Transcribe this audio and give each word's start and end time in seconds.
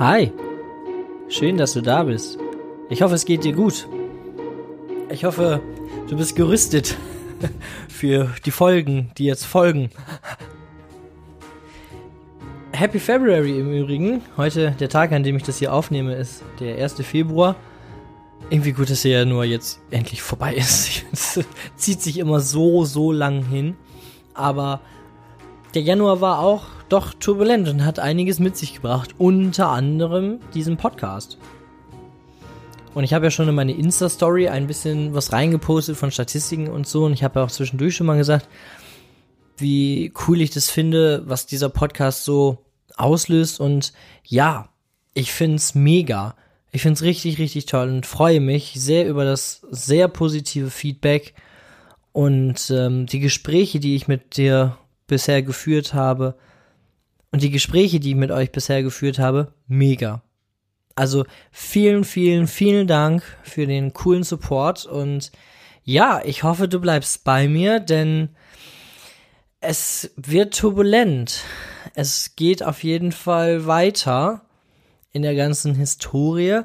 Hi, 0.00 0.32
schön, 1.28 1.56
dass 1.56 1.74
du 1.74 1.80
da 1.80 2.02
bist. 2.02 2.36
Ich 2.90 3.00
hoffe, 3.00 3.14
es 3.14 3.24
geht 3.24 3.44
dir 3.44 3.52
gut. 3.52 3.86
Ich 5.08 5.24
hoffe, 5.24 5.60
du 6.08 6.16
bist 6.16 6.34
gerüstet 6.34 6.96
für 7.88 8.28
die 8.44 8.50
Folgen, 8.50 9.12
die 9.16 9.24
jetzt 9.24 9.44
folgen. 9.44 9.90
Happy 12.72 12.98
February 12.98 13.60
im 13.60 13.72
Übrigen. 13.72 14.22
Heute, 14.36 14.72
der 14.72 14.88
Tag, 14.88 15.12
an 15.12 15.22
dem 15.22 15.36
ich 15.36 15.44
das 15.44 15.58
hier 15.58 15.72
aufnehme, 15.72 16.16
ist 16.16 16.42
der 16.58 16.82
1. 16.82 16.94
Februar. 16.94 17.54
Irgendwie 18.50 18.72
gut, 18.72 18.90
dass 18.90 19.04
er 19.04 19.20
ja 19.20 19.24
nur 19.24 19.44
jetzt 19.44 19.80
endlich 19.92 20.22
vorbei 20.22 20.54
ist. 20.54 21.04
Es 21.12 21.38
zieht 21.76 22.02
sich 22.02 22.18
immer 22.18 22.40
so, 22.40 22.84
so 22.84 23.12
lang 23.12 23.44
hin. 23.44 23.76
Aber 24.34 24.80
der 25.74 25.82
Januar 25.82 26.20
war 26.20 26.40
auch 26.40 26.64
doch 26.88 27.14
turbulent 27.14 27.68
und 27.68 27.84
hat 27.84 27.98
einiges 27.98 28.38
mit 28.38 28.56
sich 28.56 28.74
gebracht. 28.74 29.14
Unter 29.18 29.68
anderem 29.68 30.40
diesen 30.54 30.76
Podcast. 30.76 31.38
Und 32.94 33.04
ich 33.04 33.12
habe 33.12 33.26
ja 33.26 33.30
schon 33.30 33.48
in 33.48 33.54
meine 33.54 33.72
Insta-Story 33.72 34.48
ein 34.48 34.66
bisschen 34.66 35.14
was 35.14 35.32
reingepostet 35.32 35.96
von 35.96 36.10
Statistiken 36.10 36.68
und 36.68 36.86
so. 36.86 37.04
Und 37.04 37.12
ich 37.12 37.24
habe 37.24 37.40
ja 37.40 37.46
auch 37.46 37.50
zwischendurch 37.50 37.96
schon 37.96 38.06
mal 38.06 38.16
gesagt, 38.16 38.48
wie 39.56 40.12
cool 40.26 40.40
ich 40.40 40.50
das 40.50 40.70
finde, 40.70 41.22
was 41.26 41.46
dieser 41.46 41.68
Podcast 41.68 42.24
so 42.24 42.58
auslöst. 42.96 43.60
Und 43.60 43.92
ja, 44.24 44.68
ich 45.12 45.32
find's 45.32 45.74
mega. 45.74 46.36
Ich 46.70 46.82
find's 46.82 47.02
richtig, 47.02 47.38
richtig 47.38 47.66
toll 47.66 47.88
und 47.88 48.06
freue 48.06 48.40
mich 48.40 48.74
sehr 48.76 49.08
über 49.08 49.24
das 49.24 49.66
sehr 49.70 50.08
positive 50.08 50.70
Feedback 50.70 51.34
und 52.12 52.70
ähm, 52.70 53.06
die 53.06 53.20
Gespräche, 53.20 53.80
die 53.80 53.94
ich 53.94 54.08
mit 54.08 54.36
dir 54.36 54.76
bisher 55.06 55.42
geführt 55.42 55.94
habe. 55.94 56.36
Und 57.34 57.42
die 57.42 57.50
Gespräche, 57.50 57.98
die 57.98 58.10
ich 58.10 58.14
mit 58.14 58.30
euch 58.30 58.52
bisher 58.52 58.84
geführt 58.84 59.18
habe, 59.18 59.52
mega. 59.66 60.22
Also 60.94 61.24
vielen, 61.50 62.04
vielen, 62.04 62.46
vielen 62.46 62.86
Dank 62.86 63.24
für 63.42 63.66
den 63.66 63.92
coolen 63.92 64.22
Support 64.22 64.86
und 64.86 65.32
ja, 65.82 66.22
ich 66.24 66.44
hoffe, 66.44 66.68
du 66.68 66.78
bleibst 66.78 67.24
bei 67.24 67.48
mir, 67.48 67.80
denn 67.80 68.28
es 69.58 70.12
wird 70.14 70.56
turbulent. 70.56 71.40
Es 71.96 72.36
geht 72.36 72.62
auf 72.62 72.84
jeden 72.84 73.10
Fall 73.10 73.66
weiter 73.66 74.42
in 75.10 75.22
der 75.22 75.34
ganzen 75.34 75.74
Historie. 75.74 76.60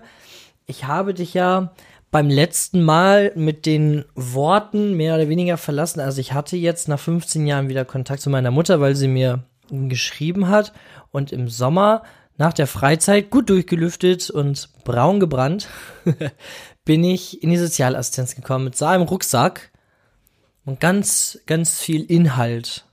Ich 0.68 0.86
habe 0.86 1.16
dich 1.16 1.34
ja 1.34 1.74
beim 2.12 2.30
letzten 2.30 2.84
Mal 2.84 3.32
mit 3.34 3.66
den 3.66 4.06
Worten 4.14 4.94
mehr 4.94 5.16
oder 5.16 5.30
weniger 5.30 5.58
verlassen. 5.58 6.00
Also 6.00 6.22
ich 6.22 6.34
hatte 6.34 6.58
jetzt 6.58 6.88
nach 6.88 7.00
15 7.00 7.48
Jahren 7.48 7.70
wieder 7.70 7.86
Kontakt 7.86 8.22
zu 8.22 8.30
meiner 8.30 8.52
Mutter, 8.52 8.80
weil 8.80 8.96
sie 8.96 9.08
mir 9.08 9.49
geschrieben 9.90 10.50
hat 10.50 10.74
und 11.12 11.32
im 11.32 11.50
Sommer 11.50 12.04
nach 12.38 12.54
der 12.54 12.68
Freizeit 12.68 13.30
gut 13.30 13.50
durchgelüftet 13.50 14.30
und 14.30 14.70
braun 14.84 15.20
gebrannt 15.20 15.68
bin 16.86 17.04
ich 17.04 17.44
in 17.44 17.50
die 17.50 17.58
Sozialassistenz 17.58 18.36
gekommen 18.36 18.66
mit 18.66 18.78
so 18.78 18.86
einem 18.86 19.04
Rucksack 19.04 19.72
und 20.66 20.80
ganz, 20.80 21.40
ganz 21.46 21.80
viel 21.80 22.04
Inhalt 22.04 22.86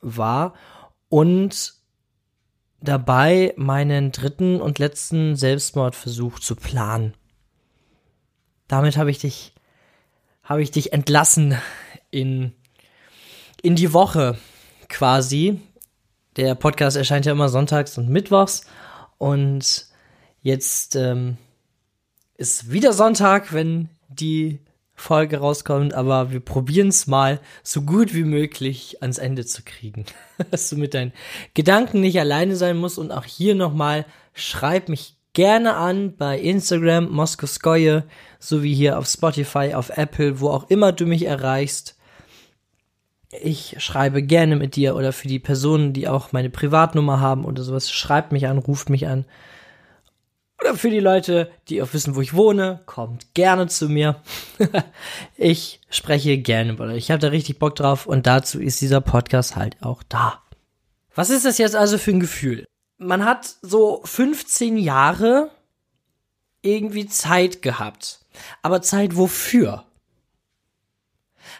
war 0.00 0.54
und 1.08 1.74
dabei 2.80 3.54
meinen 3.56 4.12
dritten 4.12 4.60
und 4.60 4.78
letzten 4.78 5.36
Selbstmordversuch 5.36 6.38
zu 6.38 6.54
planen. 6.54 7.14
Damit 8.68 8.96
habe 8.96 9.10
ich 9.10 9.18
dich, 9.18 9.54
habe 10.42 10.62
ich 10.62 10.70
dich 10.70 10.92
entlassen 10.92 11.56
in, 12.10 12.52
in 13.62 13.74
die 13.74 13.92
Woche 13.92 14.38
quasi, 14.88 15.60
der 16.36 16.54
Podcast 16.54 16.96
erscheint 16.96 17.26
ja 17.26 17.32
immer 17.32 17.48
sonntags 17.48 17.96
und 17.98 18.08
mittwochs. 18.08 18.66
Und 19.18 19.86
jetzt 20.42 20.96
ähm, 20.96 21.36
ist 22.36 22.70
wieder 22.70 22.92
Sonntag, 22.92 23.52
wenn 23.52 23.88
die 24.08 24.60
Folge 24.96 25.38
rauskommt, 25.38 25.92
aber 25.92 26.30
wir 26.30 26.40
probieren 26.40 26.88
es 26.88 27.06
mal 27.06 27.40
so 27.62 27.82
gut 27.82 28.14
wie 28.14 28.24
möglich 28.24 29.02
ans 29.02 29.18
Ende 29.18 29.44
zu 29.44 29.62
kriegen. 29.62 30.04
Dass 30.50 30.70
du 30.70 30.76
mit 30.76 30.94
deinen 30.94 31.12
Gedanken 31.54 32.00
nicht 32.00 32.18
alleine 32.20 32.56
sein 32.56 32.76
musst 32.76 32.98
und 32.98 33.10
auch 33.10 33.24
hier 33.24 33.54
nochmal 33.54 34.06
schreib 34.34 34.88
mich 34.88 35.16
gerne 35.32 35.74
an 35.74 36.16
bei 36.16 36.38
Instagram 36.38 37.10
Moskoskoje 37.10 38.04
sowie 38.38 38.74
hier 38.74 38.98
auf 38.98 39.06
Spotify, 39.06 39.74
auf 39.74 39.90
Apple, 39.90 40.40
wo 40.40 40.48
auch 40.48 40.70
immer 40.70 40.92
du 40.92 41.06
mich 41.06 41.26
erreichst 41.26 41.96
ich 43.42 43.76
schreibe 43.78 44.22
gerne 44.22 44.56
mit 44.56 44.76
dir 44.76 44.96
oder 44.96 45.12
für 45.12 45.28
die 45.28 45.38
Personen, 45.38 45.92
die 45.92 46.08
auch 46.08 46.32
meine 46.32 46.50
Privatnummer 46.50 47.20
haben 47.20 47.44
oder 47.44 47.62
sowas, 47.62 47.90
schreibt 47.90 48.32
mich 48.32 48.46
an, 48.46 48.58
ruft 48.58 48.90
mich 48.90 49.06
an. 49.06 49.24
Oder 50.60 50.76
für 50.76 50.90
die 50.90 51.00
Leute, 51.00 51.50
die 51.68 51.82
auch 51.82 51.92
wissen, 51.92 52.14
wo 52.14 52.20
ich 52.20 52.34
wohne, 52.34 52.80
kommt 52.86 53.34
gerne 53.34 53.66
zu 53.66 53.88
mir. 53.88 54.22
ich 55.36 55.80
spreche 55.90 56.38
gerne 56.38 56.72
mit 56.72 56.80
euch. 56.80 56.96
Ich 56.96 57.10
habe 57.10 57.20
da 57.20 57.28
richtig 57.28 57.58
Bock 57.58 57.74
drauf 57.74 58.06
und 58.06 58.26
dazu 58.26 58.60
ist 58.60 58.80
dieser 58.80 59.00
Podcast 59.00 59.56
halt 59.56 59.76
auch 59.82 60.02
da. 60.04 60.42
Was 61.14 61.30
ist 61.30 61.44
das 61.44 61.58
jetzt 61.58 61.76
also 61.76 61.98
für 61.98 62.12
ein 62.12 62.20
Gefühl? 62.20 62.66
Man 62.98 63.24
hat 63.24 63.56
so 63.62 64.00
15 64.04 64.78
Jahre 64.78 65.50
irgendwie 66.62 67.06
Zeit 67.06 67.62
gehabt. 67.62 68.20
Aber 68.62 68.82
Zeit 68.82 69.16
wofür? 69.16 69.84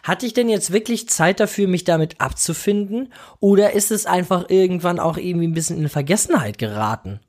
Hatte 0.03 0.25
ich 0.25 0.33
denn 0.33 0.49
jetzt 0.49 0.71
wirklich 0.71 1.09
Zeit 1.09 1.39
dafür, 1.39 1.67
mich 1.67 1.83
damit 1.83 2.21
abzufinden? 2.21 3.13
Oder 3.39 3.73
ist 3.73 3.91
es 3.91 4.05
einfach 4.05 4.49
irgendwann 4.49 4.99
auch 4.99 5.17
irgendwie 5.17 5.47
ein 5.47 5.53
bisschen 5.53 5.77
in 5.77 5.89
Vergessenheit 5.89 6.57
geraten? 6.57 7.19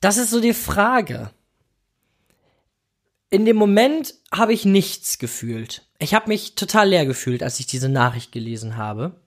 Das 0.00 0.16
ist 0.16 0.30
so 0.30 0.40
die 0.40 0.54
Frage. 0.54 1.30
In 3.30 3.46
dem 3.46 3.56
Moment 3.56 4.14
habe 4.32 4.52
ich 4.52 4.64
nichts 4.64 5.18
gefühlt. 5.18 5.88
Ich 5.98 6.14
habe 6.14 6.28
mich 6.28 6.54
total 6.54 6.90
leer 6.90 7.06
gefühlt, 7.06 7.42
als 7.42 7.58
ich 7.58 7.66
diese 7.66 7.88
Nachricht 7.88 8.30
gelesen 8.30 8.76
habe. 8.76 9.20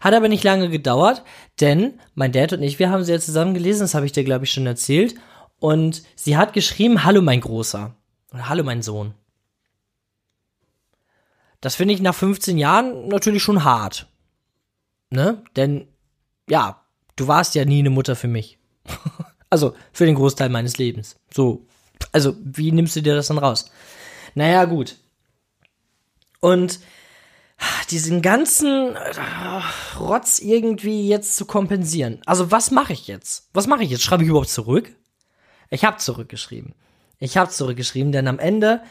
Hat 0.00 0.14
aber 0.14 0.28
nicht 0.28 0.44
lange 0.44 0.70
gedauert, 0.70 1.22
denn 1.60 2.00
mein 2.14 2.32
Dad 2.32 2.52
und 2.52 2.62
ich, 2.62 2.78
wir 2.78 2.90
haben 2.90 3.04
sie 3.04 3.12
ja 3.12 3.20
zusammen 3.20 3.54
gelesen, 3.54 3.80
das 3.80 3.94
habe 3.94 4.06
ich 4.06 4.12
dir, 4.12 4.24
glaube 4.24 4.44
ich, 4.44 4.52
schon 4.52 4.66
erzählt. 4.66 5.14
Und 5.60 6.02
sie 6.16 6.36
hat 6.36 6.52
geschrieben, 6.52 7.04
hallo 7.04 7.22
mein 7.22 7.40
Großer. 7.40 7.94
Und 8.32 8.48
hallo 8.48 8.64
mein 8.64 8.82
Sohn. 8.82 9.14
Das 11.64 11.76
finde 11.76 11.94
ich 11.94 12.02
nach 12.02 12.14
15 12.14 12.58
Jahren 12.58 13.08
natürlich 13.08 13.42
schon 13.42 13.64
hart. 13.64 14.06
Ne? 15.08 15.42
Denn, 15.56 15.88
ja, 16.46 16.84
du 17.16 17.26
warst 17.26 17.54
ja 17.54 17.64
nie 17.64 17.78
eine 17.78 17.88
Mutter 17.88 18.16
für 18.16 18.28
mich. 18.28 18.58
also, 19.48 19.74
für 19.90 20.04
den 20.04 20.16
Großteil 20.16 20.50
meines 20.50 20.76
Lebens. 20.76 21.16
So, 21.32 21.66
also, 22.12 22.36
wie 22.44 22.70
nimmst 22.70 22.96
du 22.96 23.00
dir 23.00 23.14
das 23.14 23.28
dann 23.28 23.38
raus? 23.38 23.70
Naja, 24.34 24.66
gut. 24.66 24.96
Und 26.40 26.80
diesen 27.88 28.20
ganzen 28.20 28.94
äh, 28.94 29.98
Rotz 29.98 30.40
irgendwie 30.40 31.08
jetzt 31.08 31.34
zu 31.34 31.46
kompensieren. 31.46 32.20
Also, 32.26 32.50
was 32.50 32.72
mache 32.72 32.92
ich 32.92 33.06
jetzt? 33.06 33.48
Was 33.54 33.66
mache 33.66 33.84
ich 33.84 33.90
jetzt? 33.90 34.02
Schreibe 34.02 34.22
ich 34.22 34.28
überhaupt 34.28 34.50
zurück? 34.50 34.94
Ich 35.70 35.86
habe 35.86 35.96
zurückgeschrieben. 35.96 36.74
Ich 37.20 37.38
habe 37.38 37.50
zurückgeschrieben, 37.50 38.12
denn 38.12 38.28
am 38.28 38.38
Ende 38.38 38.82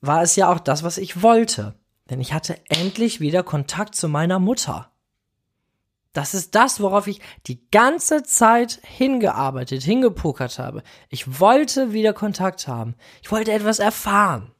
war 0.00 0.22
es 0.22 0.34
ja 0.34 0.52
auch 0.52 0.58
das, 0.58 0.82
was 0.82 0.98
ich 0.98 1.22
wollte. 1.22 1.76
Denn 2.10 2.20
ich 2.20 2.32
hatte 2.32 2.58
endlich 2.68 3.20
wieder 3.20 3.42
Kontakt 3.42 3.94
zu 3.94 4.08
meiner 4.08 4.38
Mutter. 4.38 4.90
Das 6.12 6.34
ist 6.34 6.54
das, 6.54 6.80
worauf 6.80 7.06
ich 7.06 7.20
die 7.46 7.60
ganze 7.70 8.22
Zeit 8.22 8.80
hingearbeitet, 8.82 9.82
hingepokert 9.82 10.58
habe. 10.58 10.82
Ich 11.10 11.38
wollte 11.38 11.92
wieder 11.92 12.12
Kontakt 12.12 12.66
haben. 12.66 12.94
Ich 13.22 13.30
wollte 13.30 13.52
etwas 13.52 13.78
erfahren. 13.78 14.50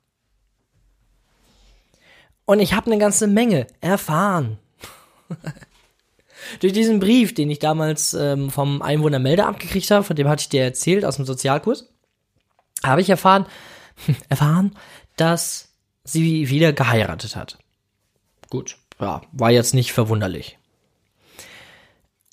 Und 2.45 2.61
ich 2.61 2.75
habe 2.75 2.87
eine 2.87 2.99
ganze 2.99 3.27
Menge 3.27 3.67
erfahren. 3.81 4.59
Durch 6.61 6.73
diesen 6.73 7.01
Brief, 7.01 7.35
den 7.35 7.51
ich 7.51 7.59
damals 7.59 8.15
ähm, 8.15 8.51
vom 8.51 8.81
Einwohnermeldeamt 8.81 9.59
gekriegt 9.59 9.91
habe, 9.91 10.05
von 10.05 10.17
dem 10.17 10.29
hatte 10.29 10.43
ich 10.43 10.49
dir 10.49 10.63
erzählt 10.63 11.05
aus 11.05 11.17
dem 11.17 11.25
Sozialkurs, 11.25 11.93
habe 12.85 13.01
ich 13.01 13.11
erfahren, 13.11 13.47
erfahren, 14.29 14.77
dass 15.17 15.68
sie 16.13 16.49
wieder 16.49 16.73
geheiratet 16.73 17.37
hat. 17.37 17.59
Gut, 18.51 18.77
ja, 19.01 19.23
war 19.33 19.51
jetzt 19.51 19.75
nicht 19.75 19.93
verwunderlich. 19.93 20.59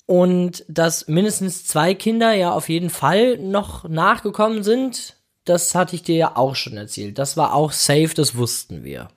Und 0.06 0.64
dass 0.68 1.08
mindestens 1.08 1.66
zwei 1.66 1.94
Kinder 1.94 2.32
ja 2.32 2.52
auf 2.52 2.68
jeden 2.68 2.90
Fall 2.90 3.38
noch 3.38 3.88
nachgekommen 3.88 4.62
sind, 4.62 5.16
das 5.44 5.74
hatte 5.74 5.96
ich 5.96 6.02
dir 6.02 6.16
ja 6.16 6.36
auch 6.36 6.54
schon 6.54 6.76
erzählt. 6.76 7.18
Das 7.18 7.36
war 7.36 7.54
auch 7.54 7.72
safe, 7.72 8.10
das 8.14 8.36
wussten 8.36 8.84
wir. 8.84 9.08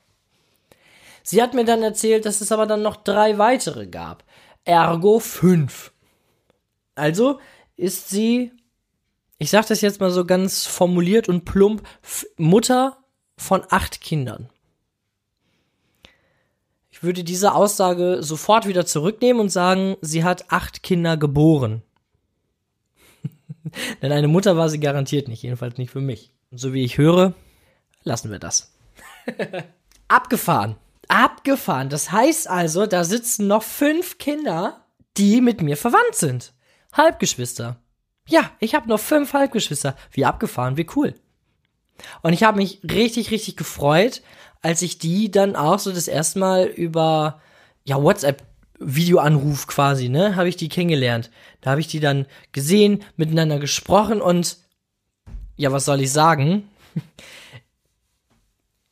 Sie 1.24 1.42
hat 1.42 1.54
mir 1.54 1.66
dann 1.66 1.84
erzählt, 1.84 2.26
dass 2.26 2.42
es 2.42 2.52
aber 2.52 2.66
dann 2.66 2.82
noch 2.82 2.96
drei 2.96 3.38
weitere 3.38 3.88
gab. 3.88 4.24
Ergo 4.66 5.20
fünf. 5.20 5.92
Also 6.96 7.40
ist 7.78 8.10
sie, 8.10 8.52
ich 9.38 9.52
sag 9.52 9.68
das 9.68 9.82
jetzt 9.82 10.00
mal 10.00 10.12
so 10.12 10.26
ganz 10.26 10.66
formuliert 10.66 11.30
und 11.30 11.46
plump, 11.46 11.84
Mutter 12.38 12.99
von 13.40 13.64
acht 13.70 14.02
Kindern. 14.02 14.50
Ich 16.90 17.04
würde 17.04 17.24
diese 17.24 17.56
Aussage 17.56 18.18
sofort 18.22 18.68
wieder 18.68 18.86
zurücknehmen 18.86 19.42
und 19.42 19.50
sagen, 19.50 19.96
sie 20.02 20.24
hat 20.24 20.52
acht 20.52 20.84
Kinder 20.84 21.16
geboren. 21.16 21.82
Denn 24.02 24.12
eine 24.12 24.28
Mutter 24.28 24.58
war 24.58 24.70
sie 24.70 24.80
garantiert 24.80 25.30
nicht, 25.30 25.44
jedenfalls 25.44 25.78
nicht 25.78 25.92
für 25.92 26.02
mich. 26.02 26.34
Und 26.52 26.58
so 26.58 26.74
wie 26.74 26.84
ich 26.84 26.98
höre, 26.98 27.34
lassen 28.04 28.32
wir 28.32 28.40
das. 28.40 28.74
Abgefahren. 30.10 30.76
Abgefahren. 31.08 31.90
Das 31.90 32.12
heißt 32.12 32.50
also, 32.50 32.86
da 32.86 33.04
sitzen 33.06 33.48
noch 33.48 33.64
fünf 33.64 34.18
Kinder, 34.18 34.86
die 35.18 35.40
mit 35.40 35.62
mir 35.62 35.78
verwandt 35.78 36.16
sind. 36.16 36.54
Halbgeschwister. 36.92 37.78
Ja, 38.28 38.52
ich 38.60 38.76
habe 38.76 38.90
noch 38.90 39.00
fünf 39.00 39.34
Halbgeschwister. 39.34 39.96
Wie 40.12 40.26
abgefahren, 40.26 40.76
wie 40.76 40.88
cool. 40.96 41.16
Und 42.22 42.34
ich 42.34 42.44
habe 42.44 42.58
mich 42.58 42.80
richtig, 42.84 43.32
richtig 43.32 43.56
gefreut, 43.56 44.22
als 44.62 44.82
ich 44.82 44.98
die 44.98 45.32
dann 45.32 45.56
auch 45.56 45.80
so 45.80 45.92
das 45.92 46.08
erste 46.08 46.40
Mal 46.40 46.66
über 46.66 47.42
ja, 47.84 48.02
WhatsApp 48.02 48.44
Videoanruf 48.80 49.68
quasi, 49.68 50.10
ne, 50.10 50.36
habe 50.36 50.50
ich 50.50 50.56
die 50.56 50.70
kennengelernt. 50.70 51.32
Da 51.62 51.72
habe 51.72 51.82
ich 51.82 51.88
die 51.88 52.00
dann 52.00 52.26
gesehen, 52.52 53.04
miteinander 53.18 53.60
gesprochen 53.60 54.22
und 54.22 54.58
ja, 55.58 55.72
was 55.72 55.86
soll 55.86 56.02
ich 56.02 56.12
sagen? 56.12 56.70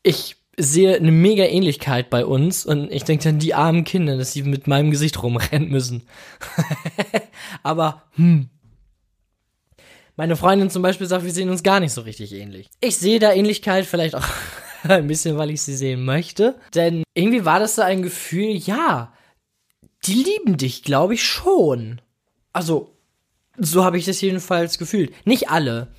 Ich 0.03 0.37
sehe 0.57 0.95
eine 0.95 1.11
mega 1.11 1.43
Ähnlichkeit 1.43 2.09
bei 2.09 2.25
uns 2.25 2.65
und 2.65 2.89
ich 2.93 3.03
denke 3.03 3.25
dann 3.25 3.39
die 3.39 3.53
armen 3.53 3.83
Kinder, 3.83 4.15
dass 4.15 4.31
sie 4.31 4.43
mit 4.43 4.65
meinem 4.65 4.89
Gesicht 4.89 5.21
rumrennen 5.21 5.69
müssen. 5.69 6.07
Aber 7.63 8.03
hm. 8.15 8.49
Meine 10.17 10.35
Freundin 10.35 10.71
zum 10.71 10.81
Beispiel 10.81 11.05
sagt, 11.05 11.23
wir 11.23 11.31
sehen 11.31 11.49
uns 11.49 11.61
gar 11.61 11.79
nicht 11.79 11.93
so 11.93 12.01
richtig 12.01 12.33
ähnlich. 12.33 12.67
Ich 12.81 12.97
sehe 12.97 13.19
da 13.19 13.31
Ähnlichkeit 13.31 13.85
vielleicht 13.85 14.15
auch 14.15 14.27
ein 14.83 15.07
bisschen, 15.07 15.37
weil 15.37 15.51
ich 15.51 15.61
sie 15.61 15.75
sehen 15.75 16.03
möchte. 16.03 16.55
Denn 16.73 17.03
irgendwie 17.13 17.45
war 17.45 17.59
das 17.59 17.75
so 17.75 17.83
ein 17.83 18.01
Gefühl, 18.01 18.55
ja, 18.55 19.13
die 20.05 20.23
lieben 20.23 20.57
dich, 20.57 20.83
glaube 20.83 21.13
ich, 21.13 21.23
schon. 21.23 22.01
Also, 22.51 22.95
so 23.57 23.85
habe 23.85 23.99
ich 23.99 24.05
das 24.05 24.19
jedenfalls 24.19 24.79
gefühlt. 24.79 25.13
Nicht 25.25 25.49
alle. 25.51 25.89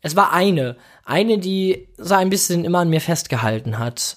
Es 0.00 0.16
war 0.16 0.32
eine. 0.32 0.76
Eine, 1.04 1.38
die 1.38 1.88
so 1.98 2.14
ein 2.14 2.30
bisschen 2.30 2.64
immer 2.64 2.80
an 2.80 2.88
mir 2.88 3.02
festgehalten 3.02 3.78
hat. 3.78 4.16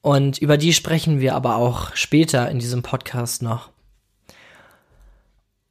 Und 0.00 0.38
über 0.38 0.56
die 0.56 0.72
sprechen 0.72 1.20
wir 1.20 1.34
aber 1.34 1.56
auch 1.56 1.94
später 1.94 2.50
in 2.50 2.58
diesem 2.58 2.82
Podcast 2.82 3.42
noch. 3.42 3.70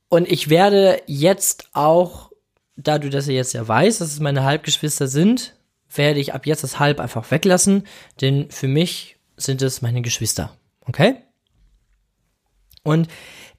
Und 0.08 0.32
ich 0.32 0.50
werde 0.50 1.02
jetzt 1.08 1.70
auch, 1.74 2.31
da 2.76 3.00
du 3.00 3.10
das 3.10 3.28
ja 3.28 3.34
jetzt 3.34 3.54
ja 3.54 3.68
weißt, 3.68 4.02
dass 4.02 4.12
es 4.12 4.20
meine 4.20 4.44
Halbgeschwister 4.44 5.08
sind, 5.08 5.56
werde 5.94 6.20
ich 6.20 6.34
ab 6.34 6.46
jetzt 6.46 6.64
das 6.64 6.80
Halb 6.80 7.00
einfach 7.00 7.30
weglassen, 7.32 7.86
denn 8.22 8.50
für 8.50 8.68
mich 8.68 9.18
sind 9.38 9.62
es 9.62 9.82
meine 9.82 10.02
Geschwister. 10.02 10.56
Okay? 10.86 11.18
Und 12.84 13.08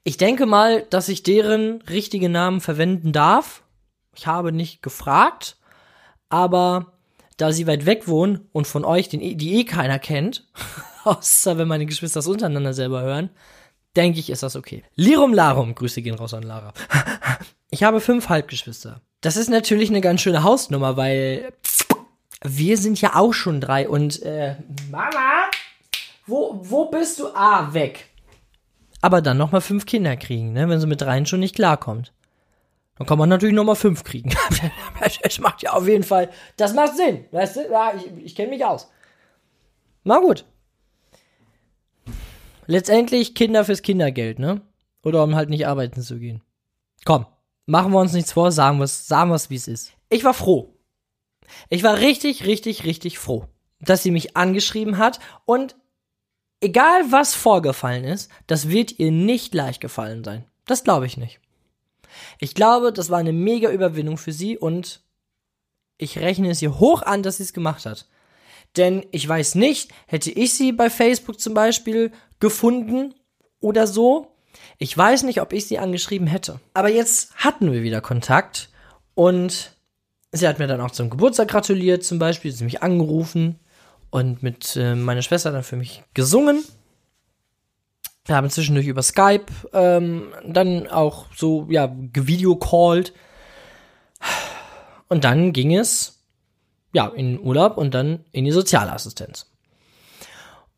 ich 0.05 0.17
denke 0.17 0.47
mal, 0.47 0.83
dass 0.91 1.09
ich 1.09 1.23
deren 1.23 1.83
richtige 1.83 2.29
Namen 2.29 2.61
verwenden 2.61 3.13
darf. 3.13 3.63
Ich 4.15 4.27
habe 4.27 4.53
nicht 4.53 4.83
gefragt, 4.83 5.57
aber 6.29 6.93
da 7.37 7.53
sie 7.53 7.67
weit 7.67 7.87
weg 7.87 8.09
wohnen 8.09 8.49
und 8.53 8.67
von 8.67 8.85
euch, 8.85 9.09
den, 9.09 9.21
die 9.39 9.57
eh 9.57 9.65
keiner 9.65 9.99
kennt, 9.99 10.47
außer 11.05 11.59
wenn 11.59 11.69
meine 11.69 11.87
Geschwister 11.87 12.21
es 12.21 12.27
untereinander 12.27 12.75
selber 12.75 13.03
hören, 13.03 13.31
denke 13.97 14.19
ich, 14.19 14.31
ist 14.31 14.43
das 14.43 14.57
okay. 14.57 14.85
Lirum 14.95 15.35
Larum, 15.35 15.75
Grüße 15.75 16.03
gehen 16.03 16.15
raus 16.15 16.35
an 16.35 16.43
Lara. 16.43 16.73
Ich 17.73 17.83
habe 17.83 18.01
fünf 18.01 18.29
Halbgeschwister. 18.29 19.01
Das 19.21 19.37
ist 19.37 19.51
natürlich 19.51 19.91
eine 19.91 20.01
ganz 20.01 20.21
schöne 20.21 20.45
Hausnummer, 20.45 20.97
weil 20.97 21.53
wir 22.45 22.79
sind 22.79 23.01
ja 23.01 23.17
auch 23.17 23.33
schon 23.33 23.61
drei 23.61 23.89
und 23.89 24.23
äh, 24.23 24.55
Mama, 24.91 25.51
wo, 26.29 26.61
wo 26.63 26.91
bist 26.91 27.19
du? 27.19 27.27
Ah, 27.35 27.75
weg 27.75 28.13
aber 29.03 29.21
dann 29.21 29.37
nochmal 29.37 29.61
fünf 29.61 29.85
Kinder 29.85 30.17
kriegen, 30.17 30.53
ne, 30.53 30.69
wenn 30.69 30.81
sie 30.81 30.87
mit 30.87 31.03
dreien 31.03 31.27
schon 31.27 31.41
nicht 31.41 31.57
klarkommt. 31.57 32.15
Dann 32.97 33.07
kann 33.07 33.19
man 33.19 33.29
natürlich 33.29 33.55
nochmal 33.55 33.77
fünf 33.77 34.05
kriegen. 34.05 34.31
das 35.23 35.39
macht 35.41 35.63
ja 35.63 35.73
auf 35.73 35.87
jeden 35.87 36.05
Fall, 36.05 36.31
das 36.57 36.73
macht 36.73 36.97
Sinn. 36.97 37.25
Weißt 37.33 37.57
du? 37.57 37.71
Ja, 37.71 37.93
ich, 37.95 38.25
ich 38.25 38.37
kenne 38.37 38.51
mich 38.51 38.65
aus. 38.65 38.91
Na 40.05 40.19
gut. 40.21 40.45
Letztendlich 42.67 43.35
Kinder 43.35 43.65
fürs 43.65 43.83
Kindergeld, 43.83 44.39
ne? 44.39 44.63
Oder 45.03 45.25
um 45.25 45.35
halt 45.35 45.51
nicht 45.51 45.67
arbeiten 45.67 46.01
zu 46.01 46.19
gehen. 46.21 46.41
Komm, 47.05 47.27
machen 47.67 47.93
wir 47.93 48.01
uns 48.01 48.13
nichts 48.13 48.33
vor, 48.33 48.53
sagen 48.53 48.79
wir 48.79 48.85
es, 48.85 49.07
sagen 49.07 49.31
wir 49.31 49.41
wie 49.49 49.57
es 49.57 49.69
ist. 49.69 49.93
Ich 50.09 50.25
war 50.25 50.35
froh. 50.35 50.75
Ich 51.69 51.83
war 51.83 51.99
richtig, 51.99 52.47
richtig, 52.47 52.85
richtig 52.85 53.19
froh, 53.19 53.47
dass 53.81 54.03
sie 54.03 54.11
mich 54.11 54.37
angeschrieben 54.37 54.99
hat 54.99 55.21
und 55.45 55.77
egal 56.61 57.11
was 57.11 57.35
vorgefallen 57.35 58.05
ist, 58.05 58.31
das 58.47 58.69
wird 58.69 58.99
ihr 58.99 59.11
nicht 59.11 59.55
leicht 59.55 59.81
gefallen 59.81 60.25
sein. 60.25 60.45
Das 60.67 60.85
glaube 60.85 61.07
ich 61.07 61.17
nicht. 61.17 61.41
Ich 62.39 62.55
glaube, 62.55 62.93
das 62.93 63.11
war 63.11 63.19
eine 63.19 63.33
mega 63.33 63.71
Überwindung 63.71 64.19
für 64.19 64.33
sie 64.33 64.57
und 64.59 65.03
ich 65.99 66.19
rechne 66.19 66.51
es 66.51 66.63
ihr 66.63 66.79
hoch 66.79 67.03
an, 67.03 67.23
dass 67.23 67.37
sie 67.37 67.45
es 67.45 67.53
gemacht 67.53 67.87
hat. 67.87 68.09
Denn 68.77 69.05
ich 69.11 69.29
weiß 69.29 69.55
nicht, 69.55 69.91
hätte 70.07 70.31
ich 70.31 70.55
sie 70.55 70.73
bei 70.73 70.89
Facebook 70.89 71.41
zum 71.41 71.55
Beispiel 71.55 72.11
gefunden 72.41 73.15
oder 73.61 73.87
so. 73.87 74.32
Ich 74.79 74.97
weiß 74.97 75.23
nicht, 75.25 75.41
ob 75.41 75.53
ich 75.53 75.67
sie 75.67 75.79
angeschrieben 75.79 76.27
hätte. 76.27 76.61
Aber 76.75 76.89
jetzt 76.89 77.35
hatten 77.37 77.73
wir 77.73 77.83
wieder 77.83 78.01
Kontakt 78.01 78.69
und 79.15 79.77
sie 80.33 80.49
hat 80.49 80.59
mir 80.59 80.67
dann 80.67 80.81
auch 80.81 80.91
zum 80.91 81.11
Geburtstag 81.11 81.49
gratuliert, 81.49 82.05
zum 82.05 82.19
Beispiel, 82.19 82.51
sie 82.51 82.59
hat 82.59 82.65
mich 82.65 82.83
angerufen 82.83 83.59
und 84.11 84.43
mit 84.43 84.77
äh, 84.77 84.95
meiner 84.95 85.23
Schwester 85.23 85.53
dann 85.53 85.63
für 85.63 85.77
mich 85.77 86.03
gesungen. 86.15 86.65
Wir 88.25 88.37
haben 88.37 88.51
zwischendurch 88.51 88.87
über 88.87 89.03
Skype 89.03 89.47
ähm, 89.73 90.33
dann 90.47 90.87
auch 90.87 91.27
so, 91.35 91.67
ja, 91.69 91.93
gevideocallt. 92.13 93.13
Und 95.09 95.25
dann 95.25 95.53
ging 95.53 95.77
es, 95.77 96.23
ja, 96.93 97.09
in 97.09 97.37
den 97.37 97.45
Urlaub 97.45 97.77
und 97.77 97.93
dann 97.95 98.25
in 98.33 98.45
die 98.45 98.53
Sozialassistenz. 98.53 99.51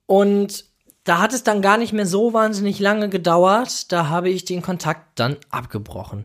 Und 0.07 0.65
da 1.05 1.21
hat 1.21 1.35
es 1.35 1.45
dann 1.45 1.63
gar 1.63 1.77
nicht 1.77 1.93
mehr 1.93 2.07
so 2.07 2.33
wahnsinnig 2.33 2.81
lange 2.81 3.09
gedauert. 3.09 3.93
Da 3.93 4.09
habe 4.09 4.31
ich 4.31 4.45
den 4.45 4.63
Kontakt 4.63 5.19
dann 5.19 5.37
abgebrochen. 5.51 6.25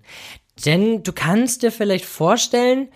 Denn 0.65 1.03
du 1.03 1.11
kannst 1.11 1.63
dir 1.63 1.71
vielleicht 1.71 2.05
vorstellen, 2.05 2.89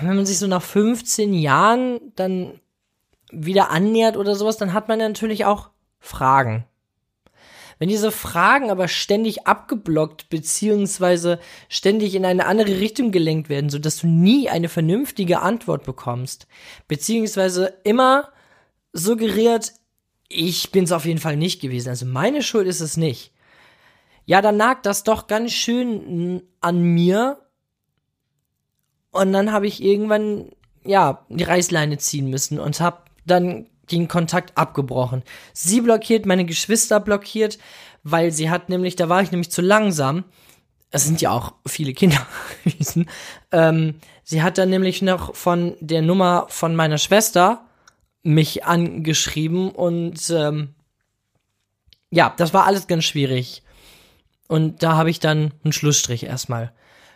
wenn 0.00 0.16
man 0.16 0.26
sich 0.26 0.38
so 0.38 0.46
nach 0.46 0.62
15 0.62 1.34
Jahren 1.34 2.00
dann 2.16 2.60
wieder 3.30 3.70
annähert 3.70 4.16
oder 4.16 4.34
sowas, 4.34 4.56
dann 4.56 4.72
hat 4.72 4.88
man 4.88 4.98
natürlich 4.98 5.44
auch 5.44 5.70
Fragen. 5.98 6.64
Wenn 7.78 7.88
diese 7.88 8.12
Fragen 8.12 8.70
aber 8.70 8.86
ständig 8.86 9.46
abgeblockt 9.46 10.28
beziehungsweise 10.28 11.40
ständig 11.68 12.14
in 12.14 12.24
eine 12.24 12.46
andere 12.46 12.78
Richtung 12.78 13.10
gelenkt 13.10 13.48
werden, 13.48 13.70
so 13.70 13.78
dass 13.80 13.98
du 13.98 14.06
nie 14.06 14.48
eine 14.48 14.68
vernünftige 14.68 15.40
Antwort 15.40 15.84
bekommst, 15.84 16.46
beziehungsweise 16.86 17.78
immer 17.82 18.28
suggeriert, 18.92 19.72
ich 20.32 20.70
bin's 20.70 20.92
auf 20.92 21.04
jeden 21.04 21.20
Fall 21.20 21.36
nicht 21.36 21.60
gewesen, 21.60 21.90
also 21.90 22.06
meine 22.06 22.42
Schuld 22.42 22.66
ist 22.66 22.80
es 22.80 22.96
nicht. 22.96 23.32
Ja, 24.24 24.40
dann 24.40 24.56
nagt 24.56 24.86
das 24.86 25.02
doch 25.02 25.26
ganz 25.26 25.52
schön 25.52 26.42
an 26.60 26.80
mir. 26.80 27.38
Und 29.10 29.32
dann 29.32 29.52
habe 29.52 29.66
ich 29.66 29.82
irgendwann 29.82 30.50
ja 30.84 31.26
die 31.28 31.44
Reißleine 31.44 31.98
ziehen 31.98 32.30
müssen 32.30 32.58
und 32.58 32.80
habe 32.80 32.98
dann 33.26 33.68
den 33.90 34.08
Kontakt 34.08 34.56
abgebrochen. 34.56 35.22
Sie 35.52 35.80
blockiert, 35.80 36.24
meine 36.24 36.44
Geschwister 36.44 37.00
blockiert, 37.00 37.58
weil 38.04 38.30
sie 38.30 38.48
hat 38.48 38.68
nämlich, 38.68 38.96
da 38.96 39.08
war 39.08 39.22
ich 39.22 39.30
nämlich 39.30 39.50
zu 39.50 39.60
langsam. 39.60 40.24
Es 40.90 41.04
sind 41.04 41.20
ja 41.20 41.30
auch 41.30 41.54
viele 41.66 41.92
Kinder 41.92 42.26
gewesen. 42.64 43.08
Ähm, 43.50 43.96
sie 44.22 44.42
hat 44.42 44.56
dann 44.56 44.70
nämlich 44.70 45.02
noch 45.02 45.34
von 45.34 45.76
der 45.80 46.02
Nummer 46.02 46.46
von 46.48 46.74
meiner 46.76 46.98
Schwester 46.98 47.66
mich 48.22 48.64
angeschrieben 48.64 49.70
und 49.70 50.30
ähm, 50.30 50.74
ja, 52.10 52.32
das 52.36 52.54
war 52.54 52.66
alles 52.66 52.86
ganz 52.86 53.04
schwierig. 53.04 53.62
Und 54.48 54.82
da 54.82 54.96
habe 54.96 55.10
ich 55.10 55.18
dann 55.18 55.52
einen 55.64 55.72
Schlussstrich 55.72 56.24
erstmal 56.24 56.72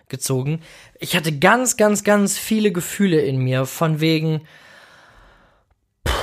gezogen. 0.08 0.62
Ich 0.98 1.16
hatte 1.16 1.38
ganz, 1.38 1.76
ganz, 1.76 2.02
ganz 2.02 2.38
viele 2.38 2.72
Gefühle 2.72 3.20
in 3.20 3.38
mir, 3.38 3.66
von 3.66 4.00
wegen, 4.00 4.42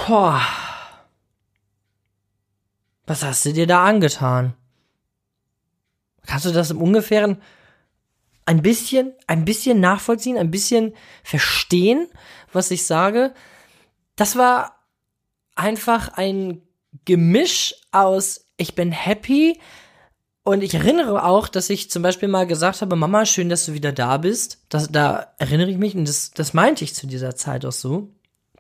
Boah. 0.08 0.42
Was 3.06 3.24
hast 3.24 3.46
du 3.46 3.54
dir 3.54 3.68
da 3.68 3.86
angetan? 3.86 4.54
Kannst 6.26 6.46
du 6.46 6.52
das 6.52 6.72
im 6.72 6.82
Ungefähren 6.82 7.42
ein 8.46 8.62
bisschen, 8.62 9.14
ein 9.28 9.46
bisschen 9.46 9.80
nachvollziehen, 9.80 10.38
ein 10.38 10.52
bisschen 10.52 10.94
verstehen, 11.24 12.08
was 12.52 12.72
ich 12.72 12.86
sage? 12.86 13.34
Das 14.16 14.36
war 14.36 14.76
einfach 15.56 16.10
ein 16.16 16.62
Gemisch 17.06 17.76
aus, 17.92 18.46
ich 18.58 18.76
bin 18.76 18.92
happy, 18.92 19.60
und 20.44 20.62
ich 20.62 20.74
erinnere 20.74 21.24
auch, 21.24 21.48
dass 21.48 21.70
ich 21.70 21.90
zum 21.90 22.04
Beispiel 22.04 22.28
mal 22.28 22.46
gesagt 22.46 22.82
habe, 22.82 22.98
Mama, 22.98 23.26
schön, 23.26 23.48
dass 23.48 23.66
du 23.66 23.74
wieder 23.74 23.94
da 23.94 24.18
bist. 24.18 24.60
Das, 24.68 24.92
da 24.92 25.34
erinnere 25.38 25.70
ich 25.70 25.78
mich 25.78 25.96
und 25.96 26.06
das, 26.06 26.32
das 26.32 26.54
meinte 26.54 26.84
ich 26.84 26.94
zu 26.94 27.08
dieser 27.08 27.36
Zeit 27.36 27.66
auch 27.66 27.72
so. 27.72 28.10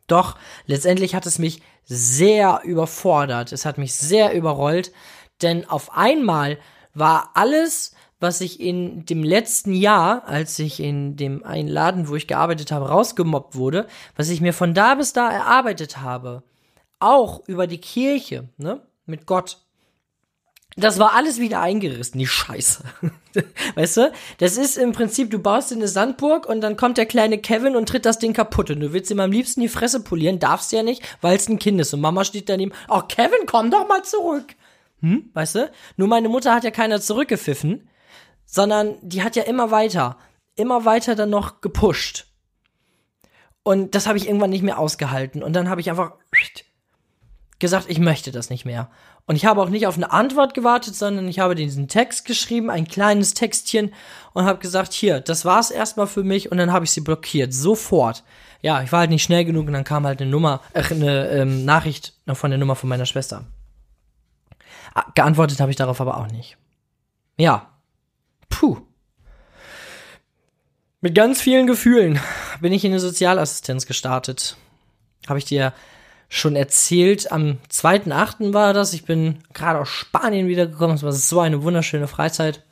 Doch 0.07 0.37
letztendlich 0.65 1.13
hat 1.13 1.25
es 1.25 1.39
mich 1.39 1.61
sehr 1.83 2.61
überfordert. 2.63 3.51
Es 3.51 3.65
hat 3.65 3.77
mich 3.77 3.93
sehr 3.93 4.33
überrollt, 4.33 4.93
denn 5.41 5.69
auf 5.69 5.97
einmal 5.97 6.57
war 6.93 7.31
alles, 7.33 7.93
was 8.23 8.41
ich 8.41 8.59
in 8.59 9.05
dem 9.05 9.21
letzten 9.21 9.73
Jahr, 9.73 10.25
als 10.25 10.57
ich 10.57 10.79
in 10.79 11.17
dem 11.17 11.43
einen 11.43 11.67
Laden, 11.67 12.07
wo 12.07 12.15
ich 12.15 12.25
gearbeitet 12.25 12.71
habe, 12.71 12.87
rausgemobbt 12.87 13.55
wurde, 13.55 13.85
was 14.15 14.29
ich 14.29 14.41
mir 14.41 14.53
von 14.53 14.73
da 14.73 14.95
bis 14.95 15.11
da 15.11 15.29
erarbeitet 15.29 15.99
habe, 15.99 16.41
auch 16.99 17.45
über 17.47 17.67
die 17.67 17.79
Kirche, 17.79 18.47
ne, 18.57 18.81
mit 19.05 19.25
Gott, 19.25 19.57
das 20.75 20.97
war 20.97 21.13
alles 21.13 21.39
wieder 21.39 21.59
eingerissen, 21.59 22.17
die 22.17 22.25
Scheiße. 22.25 22.83
weißt 23.75 23.97
du? 23.97 24.11
Das 24.39 24.57
ist 24.57 24.77
im 24.77 24.91
Prinzip, 24.93 25.29
du 25.29 25.37
baust 25.37 25.69
dir 25.69 25.75
eine 25.75 25.87
Sandburg 25.87 26.47
und 26.47 26.61
dann 26.61 26.77
kommt 26.77 26.97
der 26.97 27.05
kleine 27.05 27.37
Kevin 27.37 27.75
und 27.75 27.89
tritt 27.89 28.05
das 28.05 28.17
Ding 28.17 28.33
kaputt. 28.33 28.71
Und 28.71 28.79
du 28.79 28.91
willst 28.91 29.11
ihm 29.11 29.19
am 29.19 29.31
liebsten 29.31 29.61
die 29.61 29.67
Fresse 29.67 30.01
polieren, 30.01 30.39
darfst 30.39 30.71
ja 30.71 30.81
nicht, 30.81 31.03
weil 31.21 31.35
es 31.35 31.47
ein 31.47 31.59
Kind 31.59 31.79
ist. 31.79 31.93
Und 31.93 32.01
Mama 32.01 32.23
steht 32.23 32.49
daneben, 32.49 32.71
oh 32.89 33.01
Kevin, 33.01 33.45
komm 33.45 33.69
doch 33.69 33.87
mal 33.87 34.03
zurück. 34.03 34.55
Hm? 35.01 35.29
Weißt 35.33 35.55
du? 35.55 35.69
Nur 35.97 36.07
meine 36.07 36.29
Mutter 36.29 36.55
hat 36.55 36.63
ja 36.63 36.71
keiner 36.71 37.01
zurückgepfiffen, 37.01 37.87
sondern 38.53 38.97
die 39.01 39.23
hat 39.23 39.35
ja 39.35 39.43
immer 39.43 39.71
weiter, 39.71 40.15
immer 40.55 40.85
weiter 40.85 41.15
dann 41.15 41.31
noch 41.31 41.59
gepusht. 41.59 42.27
Und 43.63 43.95
das 43.95 44.05
habe 44.05 44.19
ich 44.19 44.27
irgendwann 44.27 44.51
nicht 44.51 44.61
mehr 44.61 44.77
ausgehalten. 44.77 45.41
Und 45.41 45.53
dann 45.53 45.69
habe 45.69 45.81
ich 45.81 45.89
einfach 45.89 46.11
gesagt, 47.57 47.85
ich 47.89 47.97
möchte 47.97 48.31
das 48.31 48.51
nicht 48.51 48.63
mehr. 48.63 48.91
Und 49.25 49.37
ich 49.37 49.47
habe 49.47 49.59
auch 49.59 49.69
nicht 49.69 49.87
auf 49.87 49.95
eine 49.95 50.11
Antwort 50.11 50.53
gewartet, 50.53 50.93
sondern 50.93 51.27
ich 51.27 51.39
habe 51.39 51.55
diesen 51.55 51.87
Text 51.87 52.25
geschrieben, 52.25 52.69
ein 52.69 52.85
kleines 52.85 53.33
Textchen 53.33 53.91
und 54.33 54.45
habe 54.45 54.59
gesagt, 54.59 54.93
hier, 54.93 55.19
das 55.19 55.45
war's 55.45 55.71
erstmal 55.71 56.05
für 56.05 56.23
mich 56.23 56.51
und 56.51 56.59
dann 56.59 56.71
habe 56.71 56.85
ich 56.85 56.91
sie 56.91 57.01
blockiert, 57.01 57.55
sofort. 57.55 58.23
Ja, 58.61 58.83
ich 58.83 58.91
war 58.91 58.99
halt 58.99 59.09
nicht 59.09 59.23
schnell 59.23 59.45
genug 59.45 59.65
und 59.65 59.73
dann 59.73 59.83
kam 59.83 60.05
halt 60.05 60.21
eine 60.21 60.29
Nummer, 60.29 60.61
äh, 60.73 60.83
eine 60.91 61.29
ähm, 61.29 61.65
Nachricht 61.65 62.13
von 62.31 62.51
der 62.51 62.59
Nummer 62.59 62.75
von 62.75 62.87
meiner 62.89 63.07
Schwester. 63.07 63.45
Ah, 64.93 65.05
geantwortet 65.15 65.59
habe 65.59 65.71
ich 65.71 65.77
darauf 65.77 65.99
aber 65.99 66.17
auch 66.17 66.27
nicht. 66.27 66.57
Ja. 67.37 67.72
Puh. 68.63 68.77
Mit 71.01 71.15
ganz 71.15 71.41
vielen 71.41 71.67
Gefühlen 71.67 72.17
bin 72.61 72.71
ich 72.71 72.85
in 72.85 72.93
eine 72.93 73.01
Sozialassistenz 73.01 73.85
gestartet. 73.85 74.55
Habe 75.27 75.37
ich 75.37 75.43
dir 75.43 75.73
schon 76.29 76.55
erzählt. 76.55 77.29
Am 77.29 77.57
2.8. 77.69 78.53
war 78.53 78.73
das. 78.73 78.93
Ich 78.93 79.03
bin 79.03 79.39
gerade 79.53 79.79
aus 79.79 79.89
Spanien 79.89 80.47
wiedergekommen. 80.47 80.95
Es 80.95 81.03
war 81.03 81.11
so 81.11 81.41
eine 81.41 81.61
wunderschöne 81.63 82.07
Freizeit. 82.07 82.63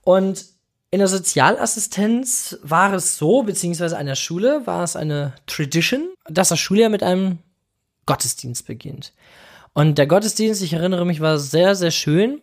Und 0.00 0.46
in 0.90 1.00
der 1.00 1.08
Sozialassistenz 1.08 2.58
war 2.62 2.94
es 2.94 3.18
so, 3.18 3.42
beziehungsweise 3.42 3.98
an 3.98 4.06
der 4.06 4.14
Schule 4.14 4.66
war 4.66 4.82
es 4.82 4.96
eine 4.96 5.34
Tradition, 5.44 6.08
dass 6.24 6.48
das 6.48 6.58
Schuljahr 6.58 6.88
mit 6.88 7.02
einem 7.02 7.40
Gottesdienst 8.06 8.66
beginnt. 8.66 9.12
Und 9.74 9.98
der 9.98 10.06
Gottesdienst, 10.06 10.62
ich 10.62 10.72
erinnere 10.72 11.04
mich, 11.04 11.20
war 11.20 11.38
sehr, 11.38 11.74
sehr 11.74 11.90
schön. 11.90 12.40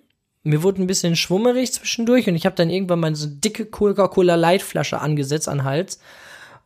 Mir 0.48 0.64
wurde 0.64 0.82
ein 0.82 0.88
bisschen 0.88 1.18
schwummerig 1.18 1.74
zwischendurch 1.74 2.30
und 2.30 2.36
ich 2.36 2.46
habe 2.46 2.56
dann 2.56 2.70
irgendwann 2.70 3.02
mal 3.02 3.14
so 3.16 3.28
dicke 3.30 3.66
Coca-Cola 3.66 4.36
Lightflasche 4.36 5.00
angesetzt 5.00 5.50
an 5.50 5.58
den 5.58 5.64
Hals 5.66 6.00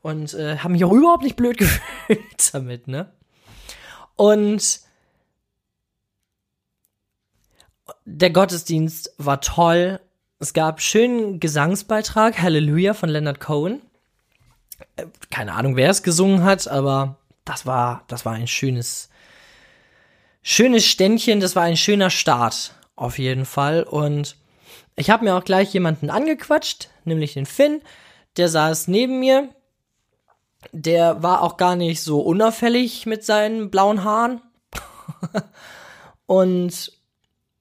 und 0.04 0.36
äh, 0.36 0.58
habe 0.58 0.74
mich 0.74 0.86
auch 0.86 0.92
überhaupt 0.92 1.24
nicht 1.24 1.36
blöd 1.36 1.58
gefühlt 1.58 2.54
damit, 2.54 2.88
ne? 2.88 3.12
Und 4.16 4.82
der 8.06 8.30
Gottesdienst 8.30 9.16
war 9.18 9.42
toll. 9.42 10.00
Es 10.38 10.54
gab 10.54 10.80
schönen 10.80 11.40
Gesangsbeitrag, 11.40 12.40
Halleluja 12.40 12.94
von 12.94 13.10
Leonard 13.10 13.40
Cohen. 13.40 13.82
Äh, 14.96 15.08
keine 15.32 15.54
Ahnung, 15.54 15.76
wer 15.76 15.90
es 15.90 16.04
gesungen 16.04 16.44
hat, 16.44 16.68
aber 16.68 17.18
das 17.46 17.66
war, 17.66 18.04
das 18.08 18.26
war 18.26 18.34
ein 18.34 18.48
schönes, 18.48 19.10
schönes 20.44 20.86
Ständchen. 20.86 21.40
Das 21.40 21.56
war 21.56 21.64
ein 21.64 21.78
schöner 21.78 22.12
Start, 22.12 22.76
auf 22.96 23.20
jeden 23.20 23.46
Fall. 23.46 23.84
Und 23.84 24.38
ich 24.96 25.10
habe 25.10 25.24
mir 25.24 25.36
auch 25.36 25.44
gleich 25.44 25.74
jemanden 25.74 26.10
angequatscht, 26.10 26.90
nämlich 27.06 27.34
den 27.34 27.46
Finn. 27.46 27.82
Der 28.38 28.50
saß 28.50 28.88
neben 28.88 29.20
mir 29.20 29.50
der 30.72 31.24
war 31.24 31.42
auch 31.42 31.58
gar 31.58 31.76
nicht 31.76 32.02
so 32.02 32.22
unauffällig 32.22 33.06
mit 33.06 33.24
seinen 33.24 33.70
blauen 33.70 34.04
Haaren. 34.04 34.42
und 36.26 36.92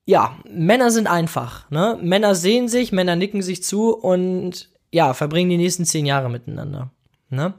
ja, 0.05 0.37
Männer 0.49 0.91
sind 0.91 1.07
einfach, 1.07 1.71
ne? 1.71 1.99
Männer 2.01 2.35
sehen 2.35 2.69
sich, 2.69 2.93
Männer 2.93 3.17
nicken 3.17 3.43
sich 3.43 3.63
zu 3.63 3.95
und 3.95 4.71
ja, 4.93 5.15
verbringen 5.15 5.51
die 5.51 5.57
nächsten 5.57 5.85
zehn 5.85 6.07
Jahre 6.07 6.31
miteinander, 6.31 6.91
ne? 7.29 7.55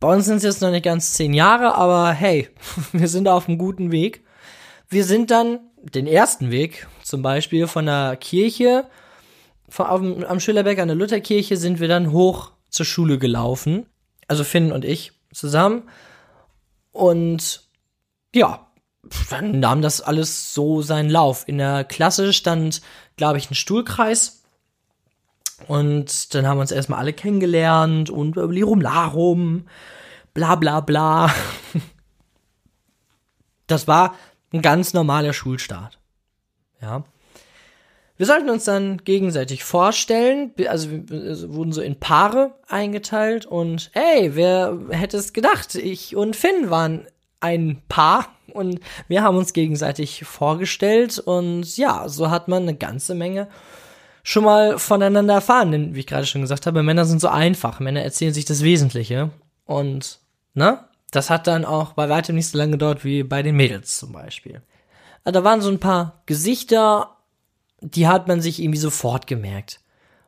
Bei 0.00 0.12
uns 0.12 0.24
sind 0.24 0.38
es 0.38 0.42
jetzt 0.42 0.62
noch 0.62 0.70
nicht 0.70 0.84
ganz 0.84 1.12
zehn 1.12 1.32
Jahre, 1.32 1.76
aber 1.76 2.10
hey, 2.10 2.48
wir 2.92 3.08
sind 3.08 3.28
auf 3.28 3.48
einem 3.48 3.58
guten 3.58 3.92
Weg. 3.92 4.24
Wir 4.88 5.04
sind 5.04 5.30
dann 5.30 5.60
den 5.82 6.06
ersten 6.06 6.50
Weg, 6.50 6.86
zum 7.02 7.22
Beispiel 7.22 7.66
von 7.66 7.86
der 7.86 8.16
Kirche, 8.16 8.86
von, 9.68 9.86
auf, 9.86 10.00
am 10.00 10.40
Schillerberg 10.40 10.78
an 10.78 10.88
der 10.88 10.96
Lutherkirche, 10.96 11.56
sind 11.56 11.80
wir 11.80 11.88
dann 11.88 12.12
hoch 12.12 12.52
zur 12.68 12.86
Schule 12.86 13.18
gelaufen 13.18 13.86
also 14.32 14.44
Finn 14.44 14.72
und 14.72 14.84
ich 14.84 15.12
zusammen. 15.32 15.88
Und 16.90 17.68
ja, 18.34 18.66
dann 19.30 19.60
nahm 19.60 19.82
das 19.82 20.00
alles 20.00 20.54
so 20.54 20.80
seinen 20.82 21.10
Lauf. 21.10 21.46
In 21.46 21.58
der 21.58 21.84
Klasse 21.84 22.32
stand, 22.32 22.80
glaube 23.16 23.38
ich, 23.38 23.50
ein 23.50 23.54
Stuhlkreis. 23.54 24.42
Und 25.68 26.34
dann 26.34 26.46
haben 26.46 26.56
wir 26.56 26.62
uns 26.62 26.72
erstmal 26.72 26.98
alle 26.98 27.12
kennengelernt 27.12 28.10
und 28.10 28.36
Lirum 28.36 28.80
Larum, 28.80 29.66
bla 30.34 30.56
bla 30.56 30.80
bla. 30.80 31.32
Das 33.68 33.88
war 33.88 34.16
ein 34.52 34.62
ganz 34.62 34.92
normaler 34.92 35.32
Schulstart. 35.32 35.98
Ja. 36.80 37.04
Wir 38.16 38.26
sollten 38.26 38.50
uns 38.50 38.64
dann 38.64 38.98
gegenseitig 38.98 39.64
vorstellen, 39.64 40.52
also 40.68 40.90
wir 40.90 41.54
wurden 41.54 41.72
so 41.72 41.80
in 41.80 41.98
Paare 41.98 42.54
eingeteilt 42.68 43.46
und 43.46 43.90
hey, 43.94 44.36
wer 44.36 44.78
hätte 44.90 45.16
es 45.16 45.32
gedacht? 45.32 45.74
Ich 45.74 46.14
und 46.14 46.36
Finn 46.36 46.70
waren 46.70 47.06
ein 47.40 47.82
Paar 47.88 48.28
und 48.52 48.80
wir 49.08 49.22
haben 49.22 49.36
uns 49.36 49.52
gegenseitig 49.52 50.24
vorgestellt 50.24 51.18
und 51.18 51.76
ja, 51.76 52.08
so 52.08 52.30
hat 52.30 52.48
man 52.48 52.62
eine 52.62 52.76
ganze 52.76 53.14
Menge 53.14 53.48
schon 54.22 54.44
mal 54.44 54.78
voneinander 54.78 55.34
erfahren, 55.34 55.72
denn 55.72 55.94
wie 55.94 56.00
ich 56.00 56.06
gerade 56.06 56.26
schon 56.26 56.42
gesagt 56.42 56.66
habe, 56.66 56.82
Männer 56.82 57.04
sind 57.04 57.20
so 57.20 57.28
einfach, 57.28 57.80
Männer 57.80 58.02
erzählen 58.02 58.32
sich 58.32 58.44
das 58.44 58.62
Wesentliche 58.62 59.30
und 59.64 60.20
ne, 60.54 60.84
das 61.12 61.30
hat 61.30 61.46
dann 61.46 61.64
auch 61.64 61.92
bei 61.92 62.08
weitem 62.08 62.34
nicht 62.34 62.48
so 62.48 62.58
lange 62.58 62.72
gedauert 62.72 63.04
wie 63.04 63.22
bei 63.22 63.42
den 63.42 63.54
Mädels 63.54 63.96
zum 63.96 64.12
Beispiel. 64.12 64.62
Also 65.22 65.38
da 65.38 65.44
waren 65.44 65.60
so 65.60 65.70
ein 65.70 65.78
paar 65.78 66.22
Gesichter 66.26 67.16
die 67.82 68.06
hat 68.06 68.28
man 68.28 68.40
sich 68.40 68.62
irgendwie 68.62 68.78
sofort 68.78 69.26
gemerkt. 69.26 69.80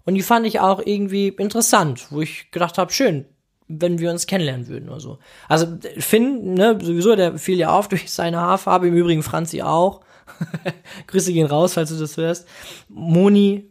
Und 0.05 0.15
die 0.15 0.23
fand 0.23 0.47
ich 0.47 0.61
auch 0.61 0.83
irgendwie 0.85 1.29
interessant, 1.29 2.09
wo 2.11 2.21
ich 2.21 2.51
gedacht 2.51 2.77
habe, 2.77 2.93
schön, 2.93 3.25
wenn 3.69 3.99
wir 3.99 4.11
uns 4.11 4.27
kennenlernen 4.27 4.69
würden 4.69 4.91
oder 4.91 5.01
so. 5.01 5.19
Also 5.49 5.79
Finn, 5.99 6.55
ne, 6.55 6.79
sowieso, 6.83 7.17
der 7.17 7.39
fiel 7.39 7.59
ja 7.59 7.71
auf 7.71 7.89
durch 7.89 8.13
seine 8.13 8.41
Haarfarbe, 8.41 8.89
im 8.89 8.95
Übrigen 8.95 9.23
Franzi 9.23 9.63
auch. 9.63 10.03
Grüße 11.07 11.33
gehen 11.33 11.47
raus, 11.47 11.75
falls 11.75 11.91
du 11.91 11.97
das 11.97 12.17
hörst. 12.17 12.47
Moni, 12.89 13.71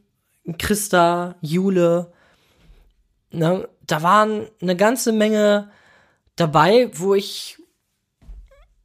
Christa, 0.57 1.35
Jule, 1.41 2.11
ne, 3.31 3.67
da 3.85 4.01
waren 4.01 4.47
eine 4.61 4.75
ganze 4.75 5.11
Menge 5.11 5.69
dabei, 6.35 6.89
wo 6.93 7.13
ich 7.13 7.57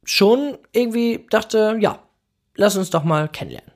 schon 0.03 0.57
irgendwie 0.71 1.25
dachte, 1.29 1.77
ja, 1.79 2.03
lass 2.55 2.75
uns 2.75 2.89
doch 2.89 3.03
mal 3.03 3.29
kennenlernen. 3.29 3.71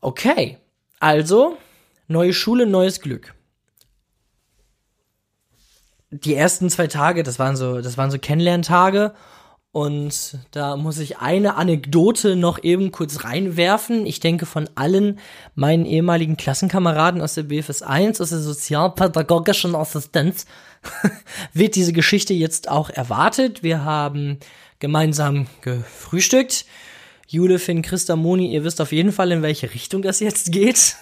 Okay, 0.00 0.58
also 1.00 1.58
neue 2.08 2.32
Schule, 2.32 2.66
neues 2.66 3.00
Glück. 3.00 3.34
Die 6.10 6.34
ersten 6.34 6.70
zwei 6.70 6.86
Tage, 6.86 7.22
das 7.22 7.38
waren 7.38 7.56
so, 7.56 7.80
das 7.80 7.98
waren 7.98 8.10
so 8.10 8.18
Kennenlerntage. 8.18 9.14
Und 9.76 10.38
da 10.52 10.74
muss 10.78 10.98
ich 10.98 11.18
eine 11.18 11.56
Anekdote 11.56 12.34
noch 12.34 12.64
eben 12.64 12.92
kurz 12.92 13.24
reinwerfen. 13.24 14.06
Ich 14.06 14.20
denke, 14.20 14.46
von 14.46 14.70
allen 14.74 15.18
meinen 15.54 15.84
ehemaligen 15.84 16.38
Klassenkameraden 16.38 17.20
aus 17.20 17.34
der 17.34 17.42
BFS 17.42 17.82
1, 17.82 18.22
aus 18.22 18.30
der 18.30 18.38
sozialpädagogischen 18.38 19.74
Assistenz, 19.74 20.46
wird 21.52 21.76
diese 21.76 21.92
Geschichte 21.92 22.32
jetzt 22.32 22.70
auch 22.70 22.88
erwartet. 22.88 23.62
Wir 23.62 23.84
haben 23.84 24.38
gemeinsam 24.78 25.46
gefrühstückt. 25.60 26.64
Jule, 27.28 27.58
Finn, 27.58 27.82
Christa, 27.82 28.16
Moni, 28.16 28.54
ihr 28.54 28.64
wisst 28.64 28.80
auf 28.80 28.92
jeden 28.92 29.12
Fall, 29.12 29.30
in 29.30 29.42
welche 29.42 29.74
Richtung 29.74 30.00
das 30.00 30.20
jetzt 30.20 30.52
geht. 30.52 30.96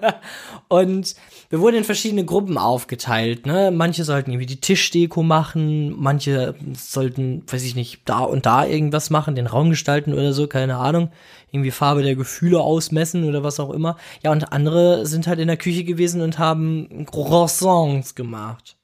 und 0.68 1.14
wir 1.50 1.60
wurden 1.60 1.76
in 1.76 1.84
verschiedene 1.84 2.24
Gruppen 2.24 2.58
aufgeteilt. 2.58 3.46
Ne? 3.46 3.70
Manche 3.70 4.04
sollten 4.04 4.30
irgendwie 4.30 4.46
die 4.46 4.60
Tischdeko 4.60 5.22
machen, 5.22 5.94
manche 5.98 6.54
sollten, 6.74 7.42
weiß 7.46 7.62
ich 7.64 7.74
nicht, 7.74 8.02
da 8.06 8.20
und 8.20 8.46
da 8.46 8.64
irgendwas 8.64 9.10
machen, 9.10 9.34
den 9.34 9.46
Raum 9.46 9.70
gestalten 9.70 10.14
oder 10.14 10.32
so, 10.32 10.46
keine 10.46 10.76
Ahnung. 10.76 11.10
Irgendwie 11.50 11.70
Farbe 11.70 12.02
der 12.02 12.16
Gefühle 12.16 12.60
ausmessen 12.60 13.24
oder 13.24 13.42
was 13.42 13.60
auch 13.60 13.70
immer. 13.70 13.96
Ja, 14.22 14.32
und 14.32 14.52
andere 14.52 15.06
sind 15.06 15.26
halt 15.26 15.38
in 15.38 15.48
der 15.48 15.58
Küche 15.58 15.84
gewesen 15.84 16.22
und 16.22 16.38
haben 16.38 17.06
Croissants 17.10 18.14
gemacht. 18.14 18.76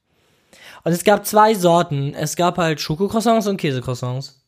Und 0.85 0.93
es 0.93 1.05
gab 1.05 1.27
zwei 1.27 1.55
Sorten. 1.55 2.15
Es 2.15 2.37
gab 2.37 2.59
halt 2.59 2.81
Schokocroissants 2.81 3.47
und 3.47 3.57
Käsecroissants. 3.57 4.45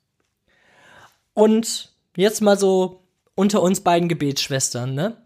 Und 1.34 1.92
jetzt 2.16 2.42
mal 2.42 2.58
so 2.58 3.02
unter 3.34 3.62
uns 3.62 3.80
beiden 3.80 4.08
Gebetsschwestern, 4.08 4.94
ne? 4.94 5.16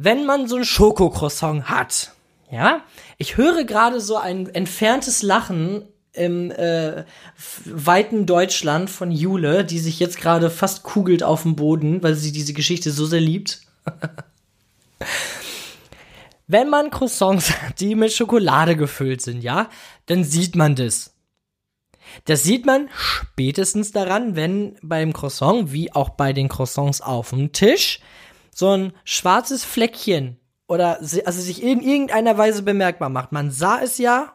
Wenn 0.00 0.26
man 0.26 0.46
so 0.46 0.54
ein 0.54 0.64
Schokocroissant 0.64 1.68
hat, 1.68 2.12
ja, 2.52 2.84
ich 3.16 3.36
höre 3.36 3.64
gerade 3.64 4.00
so 4.00 4.16
ein 4.16 4.48
entferntes 4.48 5.22
Lachen 5.22 5.88
im 6.12 6.52
äh, 6.52 7.04
weiten 7.64 8.24
Deutschland 8.24 8.90
von 8.90 9.10
Jule, 9.10 9.64
die 9.64 9.80
sich 9.80 9.98
jetzt 9.98 10.20
gerade 10.20 10.50
fast 10.50 10.84
kugelt 10.84 11.24
auf 11.24 11.42
dem 11.42 11.56
Boden, 11.56 12.00
weil 12.00 12.14
sie 12.14 12.30
diese 12.30 12.52
Geschichte 12.52 12.92
so 12.92 13.06
sehr 13.06 13.20
liebt. 13.20 13.62
Wenn 16.46 16.70
man 16.70 16.90
Croissants 16.90 17.50
hat, 17.50 17.80
die 17.80 17.96
mit 17.96 18.12
Schokolade 18.12 18.76
gefüllt 18.76 19.20
sind, 19.20 19.42
ja, 19.42 19.68
dann 20.06 20.22
sieht 20.22 20.54
man 20.54 20.76
das. 20.76 21.12
Das 22.24 22.44
sieht 22.44 22.66
man 22.66 22.88
spätestens 22.94 23.90
daran, 23.90 24.36
wenn 24.36 24.76
beim 24.80 25.12
Croissant, 25.12 25.72
wie 25.72 25.92
auch 25.92 26.10
bei 26.10 26.32
den 26.32 26.48
Croissants 26.48 27.00
auf 27.00 27.30
dem 27.30 27.50
Tisch, 27.50 27.98
so 28.58 28.76
ein 28.76 28.92
schwarzes 29.04 29.64
Fleckchen 29.64 30.36
oder 30.66 30.98
also 30.98 31.40
sich 31.40 31.62
in 31.62 31.80
irgendeiner 31.80 32.36
Weise 32.36 32.64
bemerkbar 32.64 33.08
macht. 33.08 33.30
Man 33.30 33.52
sah 33.52 33.78
es 33.80 33.98
ja, 33.98 34.34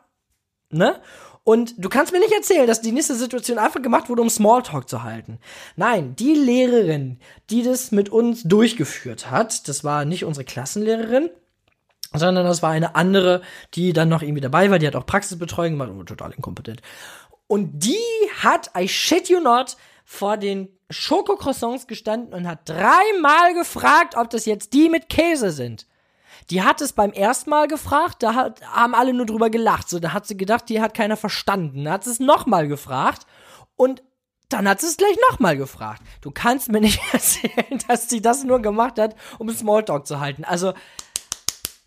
ne? 0.69 1.01
Und 1.43 1.73
du 1.77 1.89
kannst 1.89 2.13
mir 2.13 2.19
nicht 2.19 2.31
erzählen, 2.31 2.65
dass 2.65 2.79
die 2.79 2.93
nächste 2.93 3.15
Situation 3.15 3.57
einfach 3.57 3.81
gemacht 3.81 4.07
wurde, 4.07 4.21
um 4.21 4.29
Smalltalk 4.29 4.87
zu 4.87 5.03
halten. 5.03 5.39
Nein, 5.75 6.15
die 6.15 6.35
Lehrerin, 6.35 7.19
die 7.49 7.63
das 7.63 7.91
mit 7.91 8.07
uns 8.07 8.43
durchgeführt 8.43 9.29
hat, 9.29 9.67
das 9.67 9.83
war 9.83 10.05
nicht 10.05 10.23
unsere 10.23 10.45
Klassenlehrerin, 10.45 11.29
sondern 12.13 12.45
das 12.45 12.63
war 12.63 12.69
eine 12.69 12.95
andere, 12.95 13.41
die 13.73 13.91
dann 13.91 14.07
noch 14.07 14.21
irgendwie 14.21 14.39
dabei 14.39 14.71
war, 14.71 14.79
die 14.79 14.87
hat 14.87 14.95
auch 14.95 15.05
Praxisbetreuung 15.05 15.73
gemacht, 15.73 15.89
und 15.89 16.07
total 16.07 16.31
inkompetent. 16.31 16.81
Und 17.47 17.71
die 17.73 17.99
hat, 18.41 18.71
I 18.77 18.87
shit 18.87 19.27
you 19.27 19.41
not, 19.41 19.75
vor 20.03 20.37
den 20.37 20.69
Schokocroissants 20.89 21.87
gestanden 21.87 22.33
und 22.33 22.47
hat 22.47 22.67
dreimal 22.69 23.53
gefragt, 23.53 24.15
ob 24.15 24.29
das 24.29 24.45
jetzt 24.45 24.73
die 24.73 24.89
mit 24.89 25.09
Käse 25.09 25.51
sind. 25.51 25.87
Die 26.49 26.61
hat 26.61 26.81
es 26.81 26.93
beim 26.93 27.11
ersten 27.11 27.49
Mal 27.49 27.67
gefragt, 27.67 28.21
da 28.21 28.35
hat, 28.35 28.61
haben 28.63 28.95
alle 28.95 29.13
nur 29.13 29.25
drüber 29.25 29.49
gelacht. 29.49 29.89
So, 29.89 29.99
da 29.99 30.13
hat 30.13 30.27
sie 30.27 30.37
gedacht, 30.37 30.67
die 30.69 30.81
hat 30.81 30.93
keiner 30.93 31.17
verstanden. 31.17 31.85
Da 31.85 31.93
hat 31.93 32.03
sie 32.03 32.11
es 32.11 32.19
nochmal 32.19 32.67
gefragt 32.67 33.25
und 33.75 34.03
dann 34.49 34.67
hat 34.67 34.81
sie 34.81 34.87
es 34.87 34.97
gleich 34.97 35.17
nochmal 35.29 35.57
gefragt. 35.57 36.01
Du 36.21 36.31
kannst 36.31 36.71
mir 36.71 36.81
nicht 36.81 37.01
erzählen, 37.13 37.79
dass 37.87 38.09
sie 38.09 38.21
das 38.21 38.43
nur 38.43 38.61
gemacht 38.61 38.99
hat, 38.99 39.15
um 39.39 39.49
Smalltalk 39.49 40.05
zu 40.05 40.19
halten. 40.19 40.43
Also, 40.43 40.73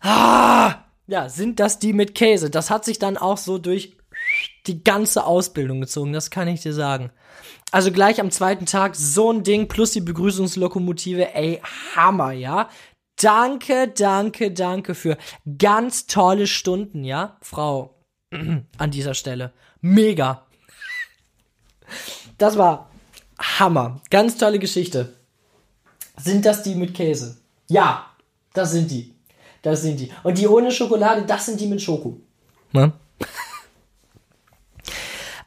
ah, 0.01 0.75
ja, 1.07 1.29
sind 1.29 1.59
das 1.59 1.79
die 1.79 1.93
mit 1.93 2.15
Käse? 2.15 2.49
Das 2.49 2.69
hat 2.69 2.83
sich 2.83 2.99
dann 2.99 3.17
auch 3.17 3.37
so 3.37 3.57
durch 3.57 3.96
die 4.67 4.83
ganze 4.83 5.25
Ausbildung 5.25 5.81
gezogen, 5.81 6.13
das 6.13 6.29
kann 6.29 6.47
ich 6.47 6.61
dir 6.61 6.73
sagen. 6.73 7.11
Also 7.71 7.91
gleich 7.91 8.19
am 8.19 8.31
zweiten 8.31 8.65
Tag 8.65 8.95
so 8.95 9.31
ein 9.31 9.43
Ding 9.43 9.67
plus 9.67 9.91
die 9.91 10.01
Begrüßungslokomotive, 10.01 11.33
ey, 11.33 11.61
Hammer, 11.95 12.31
ja. 12.31 12.69
Danke, 13.19 13.87
danke, 13.87 14.51
danke 14.51 14.93
für 14.93 15.17
ganz 15.57 16.07
tolle 16.07 16.47
Stunden, 16.47 17.03
ja, 17.03 17.37
Frau, 17.41 17.95
an 18.77 18.91
dieser 18.91 19.13
Stelle. 19.13 19.53
Mega. 19.81 20.45
Das 22.37 22.57
war 22.57 22.89
Hammer. 23.39 24.01
Ganz 24.09 24.37
tolle 24.37 24.59
Geschichte. 24.59 25.13
Sind 26.17 26.45
das 26.45 26.63
die 26.63 26.75
mit 26.75 26.93
Käse? 26.93 27.37
Ja, 27.67 28.07
das 28.53 28.71
sind 28.71 28.89
die. 28.91 29.13
Das 29.61 29.81
sind 29.81 29.99
die. 29.99 30.11
Und 30.23 30.37
die 30.37 30.47
ohne 30.47 30.71
Schokolade, 30.71 31.23
das 31.25 31.45
sind 31.45 31.59
die 31.59 31.67
mit 31.67 31.81
Schoko. 31.81 32.19
Ne? 32.71 32.93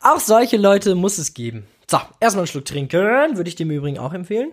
Auch 0.01 0.21
solche 0.21 0.57
Leute 0.57 0.95
muss 0.95 1.19
es 1.19 1.35
geben. 1.35 1.67
So, 1.91 1.99
erstmal 2.21 2.43
einen 2.43 2.47
Schluck 2.47 2.65
trinken, 2.65 3.37
würde 3.37 3.49
ich 3.49 3.57
dem 3.57 3.71
übrigens 3.71 3.99
auch 3.99 4.15
empfehlen. 4.15 4.53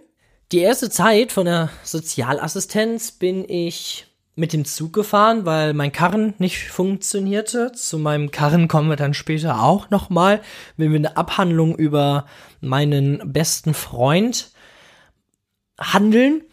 Die 0.52 0.60
erste 0.60 0.90
Zeit 0.90 1.32
von 1.32 1.46
der 1.46 1.70
Sozialassistenz 1.84 3.12
bin 3.12 3.48
ich 3.48 4.08
mit 4.36 4.54
dem 4.54 4.66
Zug 4.66 4.94
gefahren, 4.94 5.46
weil 5.46 5.74
mein 5.74 5.92
Karren 5.92 6.34
nicht 6.38 6.70
funktionierte. 6.70 7.72
Zu 7.72 7.98
meinem 7.98 8.30
Karren 8.32 8.68
kommen 8.68 8.90
wir 8.90 8.98
dann 8.98 9.14
später 9.14 9.64
auch 9.64 9.90
nochmal, 9.90 10.42
wenn 10.76 10.92
wir 10.92 11.00
eine 11.00 11.16
Abhandlung 11.18 11.76
über 11.76 12.26
meinen 12.60 13.32
besten 13.32 13.74
Freund 13.74 14.52
handeln. 15.80 16.44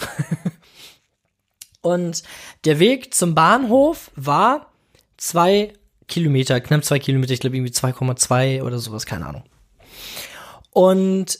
Und 1.80 2.22
der 2.64 2.78
Weg 2.78 3.14
zum 3.14 3.34
Bahnhof 3.34 4.10
war 4.16 4.72
zwei 5.16 5.74
Kilometer, 6.08 6.60
knapp 6.60 6.84
zwei 6.84 6.98
Kilometer, 6.98 7.32
ich 7.32 7.40
glaube 7.40 7.56
irgendwie 7.56 7.72
2,2 7.72 8.62
oder 8.62 8.78
sowas, 8.78 9.06
keine 9.06 9.26
Ahnung. 9.26 9.44
Und 10.70 11.38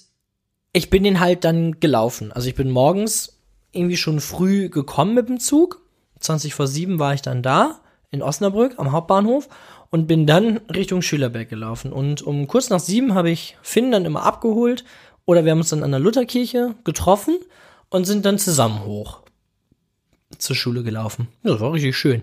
ich 0.72 0.90
bin 0.90 1.02
den 1.02 1.20
halt 1.20 1.44
dann 1.44 1.80
gelaufen. 1.80 2.32
Also 2.32 2.48
ich 2.48 2.54
bin 2.54 2.70
morgens 2.70 3.40
irgendwie 3.72 3.96
schon 3.96 4.20
früh 4.20 4.68
gekommen 4.68 5.14
mit 5.14 5.28
dem 5.28 5.40
Zug. 5.40 5.82
20 6.20 6.54
vor 6.54 6.66
7 6.66 6.98
war 6.98 7.14
ich 7.14 7.22
dann 7.22 7.42
da 7.42 7.80
in 8.10 8.22
Osnabrück 8.22 8.74
am 8.78 8.92
Hauptbahnhof 8.92 9.48
und 9.90 10.06
bin 10.06 10.26
dann 10.26 10.58
Richtung 10.74 11.02
Schülerberg 11.02 11.48
gelaufen. 11.48 11.92
Und 11.92 12.22
um 12.22 12.46
kurz 12.46 12.70
nach 12.70 12.80
sieben 12.80 13.14
habe 13.14 13.30
ich 13.30 13.56
Finn 13.62 13.90
dann 13.90 14.04
immer 14.04 14.22
abgeholt 14.22 14.84
oder 15.24 15.44
wir 15.44 15.52
haben 15.52 15.58
uns 15.58 15.70
dann 15.70 15.82
an 15.82 15.90
der 15.90 16.00
Lutherkirche 16.00 16.74
getroffen 16.84 17.38
und 17.90 18.04
sind 18.04 18.24
dann 18.24 18.38
zusammen 18.38 18.84
hoch 18.84 19.20
zur 20.36 20.56
Schule 20.56 20.82
gelaufen. 20.82 21.28
Das 21.42 21.60
war 21.60 21.72
richtig 21.72 21.96
schön. 21.96 22.22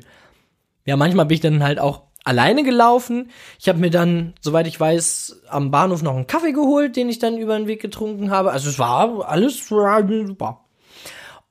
Ja, 0.85 0.95
manchmal 0.95 1.25
bin 1.25 1.35
ich 1.35 1.41
dann 1.41 1.63
halt 1.63 1.79
auch 1.79 2.03
alleine 2.25 2.63
gelaufen. 2.63 3.29
Ich 3.59 3.69
habe 3.69 3.79
mir 3.79 3.91
dann, 3.91 4.33
soweit 4.41 4.67
ich 4.67 4.77
weiß, 4.77 5.43
am 5.47 5.71
Bahnhof 5.71 6.01
noch 6.01 6.15
einen 6.15 6.27
Kaffee 6.27 6.51
geholt, 6.51 6.95
den 6.97 7.07
ich 7.07 7.19
dann 7.19 7.37
über 7.37 7.57
den 7.57 7.67
Weg 7.67 7.81
getrunken 7.81 8.31
habe. 8.31 8.51
Also 8.51 8.69
es 8.69 8.79
war 8.79 9.29
alles 9.29 9.67
super. 9.67 10.65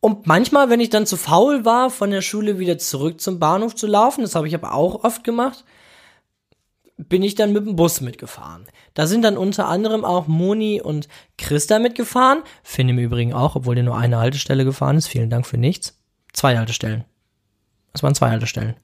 Und 0.01 0.27
manchmal, 0.27 0.69
wenn 0.69 0.81
ich 0.81 0.91
dann 0.91 1.07
zu 1.07 1.17
faul 1.17 1.65
war, 1.65 1.89
von 1.89 2.11
der 2.11 2.21
Schule 2.21 2.59
wieder 2.59 2.77
zurück 2.77 3.23
zum 3.23 3.39
Bahnhof 3.39 3.75
zu 3.75 3.87
laufen, 3.87 4.21
das 4.21 4.35
habe 4.35 4.47
ich 4.47 4.55
aber 4.55 4.75
auch 4.75 5.03
oft 5.03 5.25
gemacht, 5.25 5.65
bin 6.99 7.23
ich 7.23 7.35
dann 7.35 7.53
mit 7.53 7.65
dem 7.67 7.77
Bus 7.77 8.01
mitgefahren. 8.03 8.67
Da 8.93 9.07
sind 9.07 9.23
dann 9.23 9.39
unter 9.39 9.67
anderem 9.67 10.05
auch 10.05 10.27
Moni 10.27 10.81
und 10.83 11.09
Christa 11.39 11.79
mitgefahren. 11.79 12.43
Finde 12.63 12.93
im 12.93 12.99
Übrigen 12.99 13.33
auch, 13.33 13.57
obwohl 13.57 13.77
der 13.77 13.85
nur 13.85 13.97
eine 13.97 14.19
Haltestelle 14.19 14.65
gefahren 14.65 14.99
ist. 14.99 15.09
Vielen 15.09 15.31
Dank 15.31 15.47
für 15.47 15.57
nichts. 15.57 15.99
Zwei 16.33 16.57
Haltestellen. 16.59 17.05
Es 17.93 18.03
waren 18.03 18.15
zwei 18.15 18.31
Haltestellen 18.31 18.77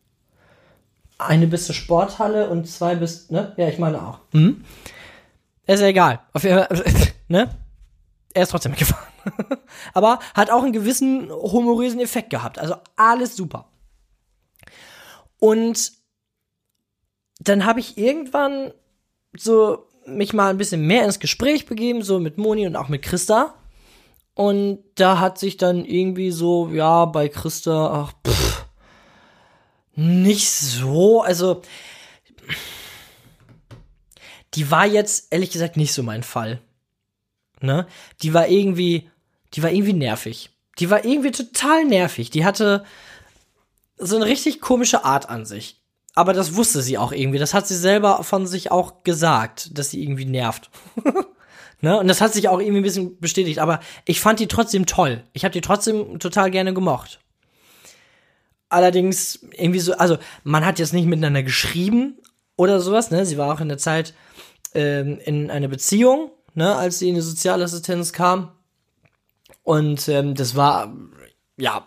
eine 1.26 1.46
bis 1.46 1.66
zur 1.66 1.74
Sporthalle 1.74 2.48
und 2.50 2.68
zwei 2.68 2.94
bis, 2.94 3.30
ne? 3.30 3.52
Ja, 3.56 3.68
ich 3.68 3.78
meine 3.78 4.02
auch. 4.02 4.20
Mhm. 4.33 4.64
Ist 5.66 5.80
ja 5.80 5.87
egal. 5.87 6.20
Auf 6.33 6.44
jeden 6.44 6.59
Fall, 6.59 6.68
ne? 7.28 7.50
Er 8.33 8.42
ist 8.42 8.50
trotzdem 8.50 8.70
mitgefahren. 8.72 9.06
Aber 9.92 10.18
hat 10.35 10.50
auch 10.50 10.62
einen 10.62 10.72
gewissen 10.72 11.30
humorösen 11.30 12.00
Effekt 12.00 12.30
gehabt. 12.30 12.59
Also 12.59 12.76
alles 12.96 13.37
super. 13.37 13.66
Und 15.38 15.92
dann 17.40 17.64
habe 17.64 17.80
ich 17.80 17.96
irgendwann 17.98 18.72
so 19.37 19.87
mich 20.06 20.33
mal 20.33 20.50
ein 20.50 20.59
bisschen 20.59 20.87
mehr 20.87 21.04
ins 21.04 21.20
Gespräch 21.20 21.66
begeben, 21.66 22.02
so 22.02 22.18
mit 22.18 22.38
Moni 22.38 22.66
und 22.66 22.76
auch 22.76 22.88
mit 22.88 23.02
Christa. 23.02 23.54
Und 24.35 24.83
da 24.94 25.18
hat 25.18 25.38
sich 25.38 25.56
dann 25.56 25.85
irgendwie 25.85 26.30
so, 26.30 26.68
ja, 26.68 27.04
bei 27.04 27.28
Christa, 27.28 27.90
ach, 27.92 28.12
pff, 28.26 28.60
nicht 30.00 30.50
so, 30.50 31.20
also 31.20 31.60
die 34.54 34.70
war 34.70 34.86
jetzt 34.86 35.28
ehrlich 35.30 35.50
gesagt 35.50 35.76
nicht 35.76 35.92
so 35.92 36.02
mein 36.02 36.22
Fall. 36.22 36.60
Ne? 37.60 37.86
Die 38.22 38.32
war 38.32 38.48
irgendwie, 38.48 39.10
die 39.52 39.62
war 39.62 39.70
irgendwie 39.70 39.92
nervig. 39.92 40.50
Die 40.78 40.88
war 40.88 41.04
irgendwie 41.04 41.30
total 41.32 41.84
nervig. 41.84 42.30
Die 42.30 42.46
hatte 42.46 42.84
so 43.98 44.16
eine 44.16 44.24
richtig 44.24 44.62
komische 44.62 45.04
Art 45.04 45.28
an 45.28 45.44
sich. 45.44 45.82
Aber 46.14 46.32
das 46.32 46.56
wusste 46.56 46.80
sie 46.80 46.96
auch 46.96 47.12
irgendwie. 47.12 47.38
Das 47.38 47.52
hat 47.52 47.68
sie 47.68 47.76
selber 47.76 48.24
von 48.24 48.46
sich 48.46 48.70
auch 48.70 49.04
gesagt, 49.04 49.76
dass 49.78 49.90
sie 49.90 50.02
irgendwie 50.02 50.24
nervt. 50.24 50.70
ne? 51.82 51.98
Und 51.98 52.08
das 52.08 52.22
hat 52.22 52.32
sich 52.32 52.48
auch 52.48 52.58
irgendwie 52.58 52.80
ein 52.80 52.84
bisschen 52.84 53.20
bestätigt. 53.20 53.58
Aber 53.58 53.80
ich 54.06 54.20
fand 54.20 54.40
die 54.40 54.48
trotzdem 54.48 54.86
toll. 54.86 55.22
Ich 55.34 55.44
habe 55.44 55.52
die 55.52 55.60
trotzdem 55.60 56.18
total 56.18 56.50
gerne 56.50 56.72
gemocht. 56.72 57.20
Allerdings 58.70 59.40
irgendwie 59.52 59.80
so, 59.80 59.94
also 59.94 60.16
man 60.44 60.64
hat 60.64 60.78
jetzt 60.78 60.94
nicht 60.94 61.06
miteinander 61.06 61.42
geschrieben 61.42 62.18
oder 62.56 62.80
sowas, 62.80 63.11
ne? 63.11 63.26
Sie 63.26 63.37
war 63.37 63.52
auch 63.52 63.61
in 63.61 63.68
der 63.68 63.78
Zeit 63.78 64.14
ähm, 64.74 65.18
in 65.24 65.50
einer 65.50 65.68
Beziehung, 65.68 66.30
ne, 66.54 66.76
als 66.76 66.98
sie 66.98 67.09
in 67.09 67.16
die 67.16 67.20
Sozialassistenz 67.20 68.12
kam. 68.12 68.52
Und 69.62 70.09
ähm, 70.09 70.35
das 70.35 70.56
war, 70.56 70.94
ja, 71.56 71.87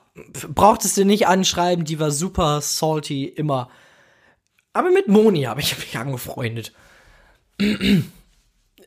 brauchtest 0.54 0.98
du 0.98 1.06
nicht 1.06 1.28
anschreiben, 1.28 1.86
die 1.86 2.00
war 2.00 2.12
super 2.12 2.62
salty, 2.62 3.26
immer. 3.26 3.70
Aber 4.74 4.92
mit 4.92 5.08
Moni 5.08 5.44
habe 5.44 5.62
ich 5.62 5.78
mich 5.78 5.98
angefreundet. 5.98 6.74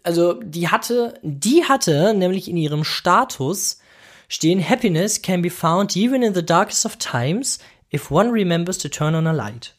Also, 0.03 0.35
die 0.35 0.69
hatte, 0.69 1.19
die 1.23 1.65
hatte 1.65 2.15
nämlich 2.15 2.49
in 2.49 2.57
ihrem 2.57 2.85
Status 2.85 3.81
stehen, 4.29 4.67
Happiness 4.67 5.23
can 5.23 5.43
be 5.43 5.51
found 5.51 5.97
even 5.97 6.23
in 6.23 6.35
the 6.35 6.45
darkest 6.45 6.85
of 6.85 6.97
times 6.97 7.59
If 7.93 8.11
one 8.11 8.33
remembers 8.33 8.79
to 8.79 8.89
turn 8.89 9.15
on 9.15 9.27
a 9.27 9.33
light. 9.33 9.75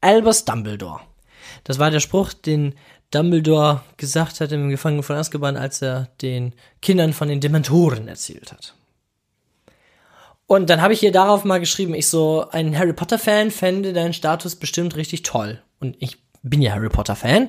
Albus 0.00 0.44
Dumbledore. 0.44 1.00
Das 1.64 1.78
war 1.78 1.90
der 1.90 2.00
Spruch, 2.00 2.32
den 2.32 2.74
Dumbledore 3.10 3.82
gesagt 3.96 4.40
hat 4.40 4.52
im 4.52 4.68
Gefangenen 4.68 5.02
von 5.02 5.16
Azkaban, 5.16 5.56
als 5.56 5.82
er 5.82 6.08
den 6.20 6.54
Kindern 6.80 7.12
von 7.12 7.28
den 7.28 7.40
Dementoren 7.40 8.08
erzählt 8.08 8.52
hat. 8.52 8.74
Und 10.46 10.68
dann 10.68 10.82
habe 10.82 10.92
ich 10.92 11.00
hier 11.00 11.12
darauf 11.12 11.44
mal 11.44 11.60
geschrieben, 11.60 11.94
ich 11.94 12.08
so, 12.08 12.46
ein 12.50 12.78
Harry 12.78 12.92
Potter-Fan 12.92 13.50
fände 13.50 13.92
deinen 13.92 14.12
Status 14.12 14.56
bestimmt 14.56 14.96
richtig 14.96 15.22
toll. 15.22 15.62
Und 15.80 15.96
ich 16.00 16.18
bin 16.42 16.60
ja 16.60 16.72
Harry 16.72 16.88
Potter-Fan. 16.88 17.48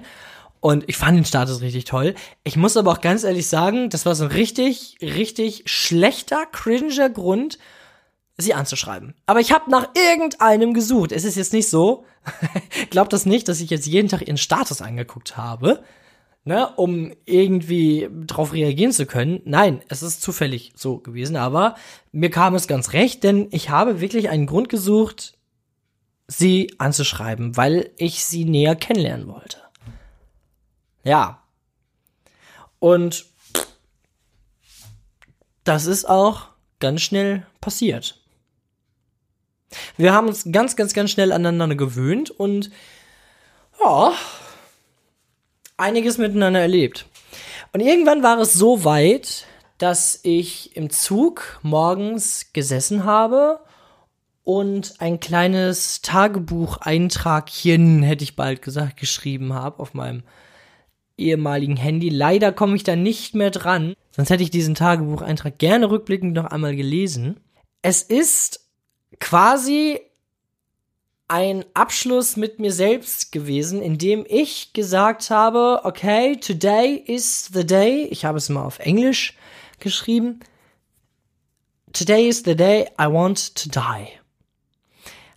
Und 0.60 0.88
ich 0.88 0.96
fand 0.96 1.18
den 1.18 1.26
Status 1.26 1.60
richtig 1.60 1.84
toll. 1.84 2.16
Ich 2.46 2.56
muss 2.56 2.78
aber 2.78 2.92
auch 2.92 3.02
ganz 3.02 3.26
ehrlich 3.26 3.48
sagen, 3.48 3.90
das 3.90 4.06
war 4.06 4.16
so 4.16 4.24
ein 4.24 4.32
richtig, 4.32 4.98
richtig 5.02 5.64
schlechter, 5.66 6.46
cringer 6.46 7.10
Grund, 7.10 7.58
sie 8.44 8.54
anzuschreiben. 8.54 9.16
Aber 9.26 9.40
ich 9.40 9.52
habe 9.52 9.72
nach 9.72 9.90
irgendeinem 9.96 10.74
gesucht. 10.74 11.12
Es 11.12 11.24
ist 11.24 11.36
jetzt 11.36 11.54
nicht 11.54 11.70
so, 11.70 12.06
glaubt 12.90 13.14
das 13.14 13.26
nicht, 13.26 13.48
dass 13.48 13.62
ich 13.62 13.70
jetzt 13.70 13.88
jeden 13.88 14.10
Tag 14.10 14.22
ihren 14.22 14.38
Status 14.38 14.82
angeguckt 14.82 15.38
habe 15.38 15.84
ne, 16.46 16.70
um 16.76 17.14
irgendwie 17.26 18.10
drauf 18.26 18.54
reagieren 18.54 18.92
zu 18.92 19.06
können. 19.06 19.42
Nein, 19.46 19.82
es 19.88 20.04
ist 20.04 20.22
zufällig 20.22 20.74
so 20.76 20.98
gewesen, 20.98 21.36
aber 21.36 21.76
mir 22.12 22.30
kam 22.30 22.56
es 22.56 22.68
ganz 22.68 22.94
recht, 22.94 23.24
denn 23.24 23.48
ich 23.52 23.70
habe 23.70 24.02
wirklich 24.02 24.30
einen 24.30 24.46
Grund 24.46 24.70
gesucht, 24.70 25.38
sie 26.28 26.74
anzuschreiben, 26.78 27.58
weil 27.58 27.92
ich 27.98 28.26
sie 28.26 28.46
näher 28.46 28.76
kennenlernen 28.76 29.28
wollte. 29.28 29.58
Ja. 31.04 31.44
Und 32.80 33.26
das 35.64 35.86
ist 35.86 36.10
auch 36.10 36.50
ganz 36.80 37.02
schnell 37.02 37.46
passiert. 37.62 38.22
Wir 39.98 40.14
haben 40.14 40.28
uns 40.28 40.46
ganz, 40.52 40.76
ganz, 40.76 40.94
ganz 40.94 41.12
schnell 41.12 41.32
aneinander 41.32 41.76
gewöhnt 41.76 42.32
und 42.32 42.72
ja, 43.84 44.14
einiges 45.78 46.18
miteinander 46.18 46.60
erlebt. 46.60 47.06
Und 47.74 47.82
irgendwann 47.82 48.24
war 48.24 48.40
es 48.40 48.54
so 48.54 48.86
weit, 48.86 49.46
dass 49.78 50.20
ich 50.24 50.76
im 50.76 50.90
Zug 50.90 51.60
morgens 51.62 52.52
gesessen 52.54 53.06
habe 53.06 53.60
und 54.44 54.96
ein 55.00 55.20
kleines 55.20 56.02
Tagebucheintragchen, 56.02 58.04
hätte 58.04 58.24
ich 58.24 58.36
bald 58.36 58.62
gesagt, 58.62 58.98
geschrieben 58.98 59.54
habe 59.54 59.80
auf 59.80 59.94
meinem 59.94 60.24
ehemaligen 61.18 61.78
Handy. 61.78 62.10
Leider 62.10 62.52
komme 62.52 62.76
ich 62.76 62.84
da 62.84 62.96
nicht 62.96 63.36
mehr 63.36 63.52
dran. 63.52 63.94
Sonst 64.12 64.30
hätte 64.30 64.44
ich 64.44 64.52
diesen 64.52 64.76
Tagebucheintrag 64.76 65.58
gerne 65.58 65.90
rückblickend 65.90 66.34
noch 66.34 66.46
einmal 66.46 66.76
gelesen. 66.76 67.40
Es 67.82 68.02
ist 68.02 68.63
quasi 69.24 70.02
ein 71.30 71.64
Abschluss 71.74 72.36
mit 72.36 72.60
mir 72.60 72.74
selbst 72.74 73.32
gewesen, 73.32 73.82
in 73.82 73.98
dem 73.98 74.26
ich 74.28 74.74
gesagt 74.74 75.30
habe, 75.30 75.80
okay, 75.84 76.36
today 76.36 77.02
is 77.08 77.50
the 77.54 77.66
day. 77.66 78.06
Ich 78.12 78.26
habe 78.26 78.38
es 78.38 78.50
mal 78.50 78.66
auf 78.66 78.80
Englisch 78.80 79.38
geschrieben. 79.80 80.42
Today 81.94 82.28
is 82.28 82.44
the 82.44 82.54
day 82.54 82.90
I 83.00 83.06
want 83.06 83.56
to 83.56 83.70
die. 83.70 84.10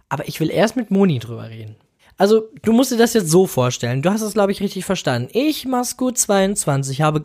Aber 0.09 0.27
ich 0.27 0.40
will 0.40 0.51
erst 0.51 0.75
mit 0.75 0.90
Moni 0.90 1.20
drüber 1.20 1.49
reden. 1.49 1.77
Also, 2.18 2.49
du 2.62 2.72
musst 2.72 2.90
dir 2.90 2.96
das 2.96 3.14
jetzt 3.14 3.31
so 3.31 3.46
vorstellen. 3.46 4.03
Du 4.03 4.11
hast 4.11 4.22
es, 4.22 4.33
glaube 4.33 4.51
ich, 4.51 4.61
richtig 4.61 4.85
verstanden. 4.85 5.29
Ich, 5.33 5.64
Masco 5.64 6.11
22, 6.11 7.03
habe 7.03 7.25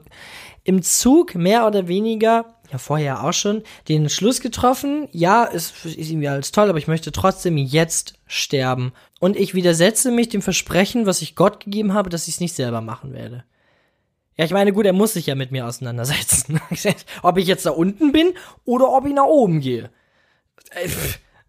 im 0.64 0.84
Zug 0.84 1.34
mehr 1.34 1.66
oder 1.66 1.88
weniger 1.88 2.61
ja 2.72 2.78
vorher 2.78 3.24
auch 3.24 3.34
schon, 3.34 3.64
den 3.88 4.10
Schluss 4.10 4.40
getroffen, 4.42 5.08
ja, 5.12 5.48
es 5.52 5.74
ist 5.86 6.10
irgendwie 6.10 6.28
alles 6.28 6.52
toll, 6.52 6.70
aber 6.70 6.80
ich 6.80 6.88
möchte 6.88 7.12
trotzdem 7.12 7.58
jetzt 7.58 8.16
sterben. 8.26 8.94
Und 9.20 9.36
ich 9.36 9.54
widersetze 9.54 10.12
mich 10.12 10.30
dem 10.30 10.42
Versprechen, 10.42 11.06
was 11.06 11.22
ich 11.22 11.36
Gott 11.36 11.64
gegeben 11.64 11.94
habe, 11.94 12.10
dass 12.10 12.28
ich 12.28 12.36
es 12.36 12.40
nicht 12.40 12.56
selber 12.56 12.82
machen 12.82 13.14
werde. 13.14 13.44
Ja, 14.38 14.46
ich 14.46 14.52
meine, 14.52 14.74
gut, 14.74 14.86
er 14.86 14.94
muss 14.94 15.14
sich 15.14 15.28
ja 15.28 15.36
mit 15.36 15.52
mir 15.52 15.68
auseinandersetzen. 15.68 16.60
ob 17.22 17.38
ich 17.38 17.48
jetzt 17.48 17.66
da 17.66 17.72
unten 17.72 18.12
bin 18.12 18.34
oder 18.66 18.90
ob 18.90 19.06
ich 19.06 19.14
nach 19.14 19.26
oben 19.26 19.60
gehe. 19.60 19.92
Äh, 20.72 20.90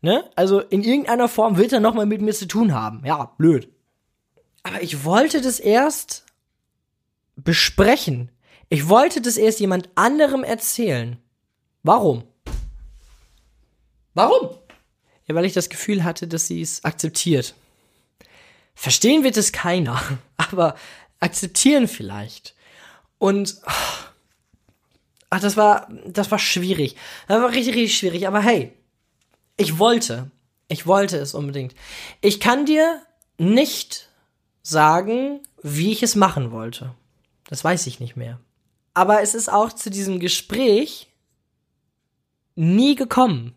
ne? 0.00 0.24
Also 0.34 0.60
in 0.60 0.82
irgendeiner 0.82 1.28
Form 1.28 1.56
will 1.56 1.72
er 1.72 1.80
nochmal 1.80 2.06
mit 2.06 2.20
mir 2.20 2.34
zu 2.34 2.46
tun 2.46 2.74
haben. 2.74 3.02
Ja, 3.06 3.32
blöd. 3.38 3.68
Aber 4.64 4.82
ich 4.82 5.04
wollte 5.04 5.40
das 5.40 5.60
erst 5.60 6.26
besprechen. 7.36 8.30
Ich 8.72 8.88
wollte 8.88 9.20
das 9.20 9.36
erst 9.36 9.60
jemand 9.60 9.90
anderem 9.96 10.44
erzählen. 10.44 11.18
Warum? 11.82 12.24
Warum? 14.14 14.56
Ja, 15.26 15.34
weil 15.34 15.44
ich 15.44 15.52
das 15.52 15.68
Gefühl 15.68 16.04
hatte, 16.04 16.26
dass 16.26 16.46
sie 16.46 16.62
es 16.62 16.82
akzeptiert. 16.82 17.54
Verstehen 18.74 19.24
wird 19.24 19.36
es 19.36 19.52
keiner, 19.52 20.00
aber 20.38 20.74
akzeptieren 21.20 21.86
vielleicht. 21.86 22.54
Und 23.18 23.60
ach, 23.66 24.10
das 25.28 25.58
war 25.58 25.88
das 26.06 26.30
war 26.30 26.38
schwierig. 26.38 26.96
Das 27.28 27.42
war 27.42 27.50
richtig 27.50 27.74
richtig 27.74 27.98
schwierig, 27.98 28.26
aber 28.26 28.40
hey, 28.40 28.72
ich 29.58 29.78
wollte. 29.78 30.30
Ich 30.68 30.86
wollte 30.86 31.18
es 31.18 31.34
unbedingt. 31.34 31.74
Ich 32.22 32.40
kann 32.40 32.64
dir 32.64 33.02
nicht 33.36 34.08
sagen, 34.62 35.42
wie 35.62 35.92
ich 35.92 36.02
es 36.02 36.14
machen 36.14 36.52
wollte. 36.52 36.94
Das 37.44 37.62
weiß 37.62 37.86
ich 37.86 38.00
nicht 38.00 38.16
mehr. 38.16 38.40
Aber 38.94 39.22
es 39.22 39.34
ist 39.34 39.50
auch 39.50 39.72
zu 39.72 39.90
diesem 39.90 40.20
Gespräch 40.20 41.08
nie 42.54 42.94
gekommen. 42.94 43.54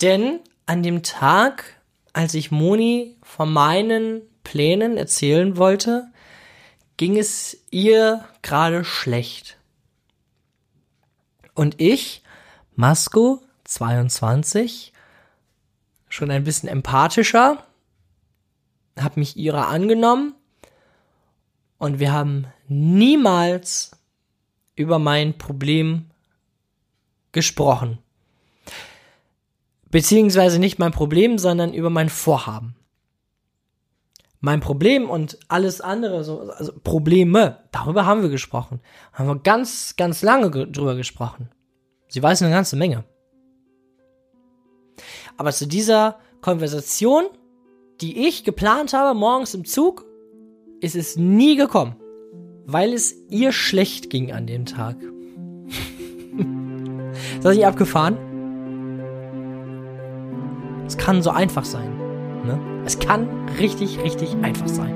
Denn 0.00 0.40
an 0.66 0.82
dem 0.82 1.02
Tag, 1.02 1.80
als 2.12 2.34
ich 2.34 2.50
Moni 2.50 3.16
von 3.22 3.52
meinen 3.52 4.22
Plänen 4.44 4.96
erzählen 4.96 5.56
wollte, 5.56 6.08
ging 6.96 7.16
es 7.16 7.56
ihr 7.70 8.24
gerade 8.42 8.84
schlecht. 8.84 9.58
Und 11.54 11.80
ich, 11.80 12.22
Masko, 12.76 13.42
22, 13.64 14.92
schon 16.08 16.30
ein 16.30 16.44
bisschen 16.44 16.68
empathischer, 16.68 17.64
habe 18.98 19.20
mich 19.20 19.36
ihrer 19.36 19.68
angenommen 19.68 20.34
und 21.78 21.98
wir 21.98 22.12
haben 22.12 22.46
niemals 22.68 23.97
über 24.78 24.98
mein 24.98 25.36
Problem 25.36 26.06
gesprochen. 27.32 27.98
Beziehungsweise 29.90 30.58
nicht 30.58 30.78
mein 30.78 30.92
Problem, 30.92 31.38
sondern 31.38 31.74
über 31.74 31.90
mein 31.90 32.08
Vorhaben. 32.08 32.76
Mein 34.40 34.60
Problem 34.60 35.10
und 35.10 35.36
alles 35.48 35.80
andere, 35.80 36.22
so, 36.22 36.50
also 36.50 36.72
Probleme, 36.84 37.64
darüber 37.72 38.06
haben 38.06 38.22
wir 38.22 38.28
gesprochen. 38.28 38.80
Haben 39.12 39.26
wir 39.26 39.38
ganz, 39.40 39.96
ganz 39.96 40.22
lange 40.22 40.50
drüber 40.50 40.94
gesprochen. 40.94 41.50
Sie 42.06 42.22
weiß 42.22 42.42
eine 42.42 42.54
ganze 42.54 42.76
Menge. 42.76 43.04
Aber 45.36 45.50
zu 45.52 45.66
dieser 45.66 46.20
Konversation, 46.40 47.24
die 48.00 48.28
ich 48.28 48.44
geplant 48.44 48.92
habe, 48.92 49.18
morgens 49.18 49.54
im 49.54 49.64
Zug, 49.64 50.04
ist 50.80 50.94
es 50.94 51.16
nie 51.16 51.56
gekommen 51.56 51.96
weil 52.68 52.92
es 52.92 53.16
ihr 53.30 53.50
schlecht 53.52 54.10
ging 54.10 54.30
an 54.30 54.46
dem 54.46 54.66
Tag. 54.66 54.96
ist 57.36 57.42
das 57.42 57.56
nicht 57.56 57.64
abgefahren? 57.64 58.18
Es 60.86 60.98
kann 60.98 61.22
so 61.22 61.30
einfach 61.30 61.64
sein. 61.64 61.96
Ne? 62.44 62.60
Es 62.84 62.98
kann 62.98 63.26
richtig, 63.58 63.98
richtig 64.00 64.36
einfach 64.42 64.68
sein. 64.68 64.94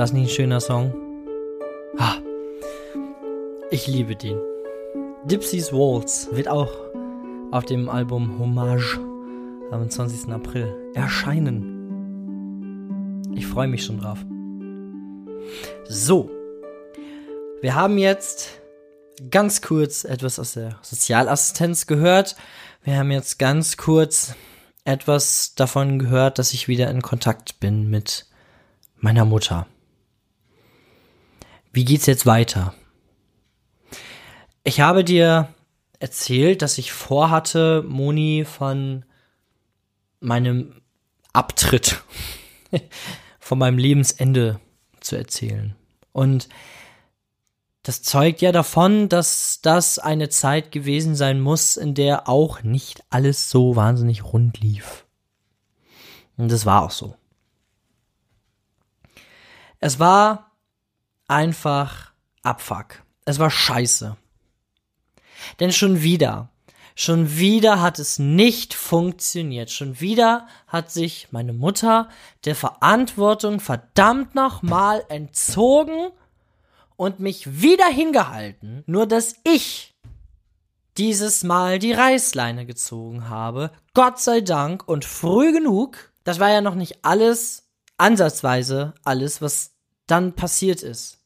Das 0.00 0.12
nicht 0.14 0.30
ein 0.30 0.34
schöner 0.34 0.60
Song. 0.60 0.94
Ah, 1.98 2.14
ich 3.70 3.86
liebe 3.86 4.16
den. 4.16 4.40
Dipsy's 5.24 5.74
Waltz 5.74 6.26
wird 6.32 6.48
auch 6.48 6.72
auf 7.50 7.66
dem 7.66 7.90
Album 7.90 8.38
Hommage 8.38 8.98
am 9.70 9.90
20. 9.90 10.32
April 10.32 10.74
erscheinen. 10.94 11.66
Ich 13.34 13.46
freue 13.46 13.68
mich 13.68 13.84
schon 13.84 13.98
drauf. 13.98 14.24
So, 15.86 16.30
wir 17.60 17.74
haben 17.74 17.98
jetzt 17.98 18.58
ganz 19.30 19.60
kurz 19.60 20.04
etwas 20.04 20.38
aus 20.38 20.54
der 20.54 20.78
Sozialassistenz 20.80 21.86
gehört. 21.86 22.36
Wir 22.84 22.96
haben 22.96 23.10
jetzt 23.10 23.38
ganz 23.38 23.76
kurz 23.76 24.34
etwas 24.86 25.54
davon 25.56 25.98
gehört, 25.98 26.38
dass 26.38 26.54
ich 26.54 26.68
wieder 26.68 26.88
in 26.90 27.02
Kontakt 27.02 27.60
bin 27.60 27.90
mit 27.90 28.24
meiner 28.96 29.26
Mutter. 29.26 29.66
Wie 31.72 31.84
geht's 31.84 32.06
jetzt 32.06 32.26
weiter? 32.26 32.74
Ich 34.64 34.80
habe 34.80 35.04
dir 35.04 35.48
erzählt, 36.00 36.62
dass 36.62 36.78
ich 36.78 36.92
vorhatte, 36.92 37.84
Moni 37.86 38.44
von 38.44 39.04
meinem 40.20 40.82
Abtritt, 41.32 42.02
von 43.40 43.58
meinem 43.58 43.78
Lebensende 43.78 44.60
zu 45.00 45.16
erzählen. 45.16 45.76
Und 46.12 46.48
das 47.82 48.02
zeugt 48.02 48.42
ja 48.42 48.52
davon, 48.52 49.08
dass 49.08 49.60
das 49.62 49.98
eine 49.98 50.28
Zeit 50.28 50.72
gewesen 50.72 51.14
sein 51.14 51.40
muss, 51.40 51.76
in 51.76 51.94
der 51.94 52.28
auch 52.28 52.62
nicht 52.62 53.02
alles 53.08 53.48
so 53.48 53.76
wahnsinnig 53.76 54.24
rund 54.24 54.60
lief. 54.60 55.06
Und 56.36 56.50
das 56.50 56.66
war 56.66 56.82
auch 56.82 56.90
so. 56.90 57.16
Es 59.78 59.98
war 59.98 60.49
einfach 61.30 62.12
Abfuck. 62.42 63.02
Es 63.24 63.38
war 63.38 63.50
scheiße. 63.50 64.16
Denn 65.60 65.72
schon 65.72 66.02
wieder, 66.02 66.50
schon 66.94 67.38
wieder 67.38 67.80
hat 67.80 67.98
es 67.98 68.18
nicht 68.18 68.74
funktioniert. 68.74 69.70
Schon 69.70 70.00
wieder 70.00 70.46
hat 70.66 70.90
sich 70.90 71.28
meine 71.30 71.52
Mutter 71.52 72.08
der 72.44 72.54
Verantwortung 72.54 73.60
verdammt 73.60 74.34
nochmal 74.34 75.04
entzogen 75.08 76.10
und 76.96 77.20
mich 77.20 77.62
wieder 77.62 77.86
hingehalten, 77.86 78.82
nur 78.86 79.06
dass 79.06 79.36
ich 79.44 79.94
dieses 80.98 81.44
Mal 81.44 81.78
die 81.78 81.92
Reißleine 81.92 82.66
gezogen 82.66 83.28
habe. 83.28 83.70
Gott 83.94 84.18
sei 84.18 84.40
Dank 84.40 84.86
und 84.86 85.04
früh 85.04 85.52
genug. 85.52 86.12
Das 86.24 86.40
war 86.40 86.50
ja 86.50 86.60
noch 86.60 86.74
nicht 86.74 87.04
alles, 87.04 87.68
ansatzweise 87.96 88.94
alles, 89.04 89.40
was 89.40 89.70
dann 90.06 90.34
passiert 90.34 90.82
ist. 90.82 91.19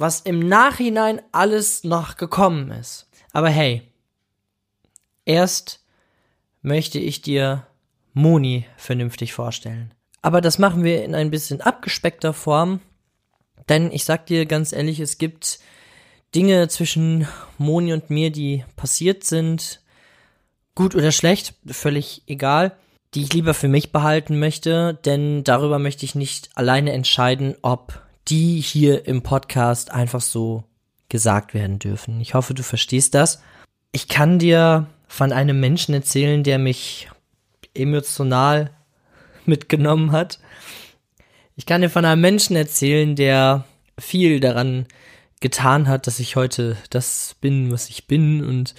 Was 0.00 0.20
im 0.22 0.38
Nachhinein 0.38 1.20
alles 1.30 1.84
noch 1.84 2.16
gekommen 2.16 2.70
ist. 2.70 3.06
Aber 3.34 3.50
hey, 3.50 3.82
erst 5.26 5.84
möchte 6.62 6.98
ich 6.98 7.20
dir 7.20 7.66
Moni 8.14 8.64
vernünftig 8.78 9.34
vorstellen. 9.34 9.92
Aber 10.22 10.40
das 10.40 10.58
machen 10.58 10.84
wir 10.84 11.04
in 11.04 11.14
ein 11.14 11.30
bisschen 11.30 11.60
abgespeckter 11.60 12.32
Form, 12.32 12.80
denn 13.68 13.92
ich 13.92 14.06
sag 14.06 14.24
dir 14.24 14.46
ganz 14.46 14.72
ehrlich, 14.72 15.00
es 15.00 15.18
gibt 15.18 15.60
Dinge 16.34 16.68
zwischen 16.68 17.28
Moni 17.58 17.92
und 17.92 18.08
mir, 18.08 18.32
die 18.32 18.64
passiert 18.76 19.24
sind, 19.24 19.82
gut 20.74 20.94
oder 20.94 21.12
schlecht, 21.12 21.52
völlig 21.66 22.22
egal, 22.26 22.74
die 23.12 23.24
ich 23.24 23.34
lieber 23.34 23.52
für 23.52 23.68
mich 23.68 23.92
behalten 23.92 24.38
möchte, 24.38 24.98
denn 25.04 25.44
darüber 25.44 25.78
möchte 25.78 26.06
ich 26.06 26.14
nicht 26.14 26.48
alleine 26.54 26.92
entscheiden, 26.94 27.54
ob 27.60 28.00
die 28.28 28.60
hier 28.60 29.06
im 29.06 29.22
Podcast 29.22 29.90
einfach 29.90 30.20
so 30.20 30.64
gesagt 31.08 31.54
werden 31.54 31.78
dürfen. 31.78 32.20
Ich 32.20 32.34
hoffe, 32.34 32.54
du 32.54 32.62
verstehst 32.62 33.14
das. 33.14 33.42
Ich 33.92 34.08
kann 34.08 34.38
dir 34.38 34.86
von 35.08 35.32
einem 35.32 35.58
Menschen 35.58 35.94
erzählen, 35.94 36.44
der 36.44 36.58
mich 36.58 37.08
emotional 37.74 38.70
mitgenommen 39.46 40.12
hat 40.12 40.38
ich 41.60 41.66
kann 41.66 41.82
dir 41.82 41.90
von 41.90 42.06
einem 42.06 42.22
Menschen 42.22 42.56
erzählen, 42.56 43.14
der 43.16 43.66
viel 43.98 44.40
daran 44.40 44.86
getan 45.40 45.88
hat, 45.88 46.06
dass 46.06 46.18
ich 46.18 46.34
heute 46.34 46.78
das 46.88 47.36
bin, 47.42 47.70
was 47.70 47.90
ich 47.90 48.06
bin 48.06 48.42
und 48.42 48.74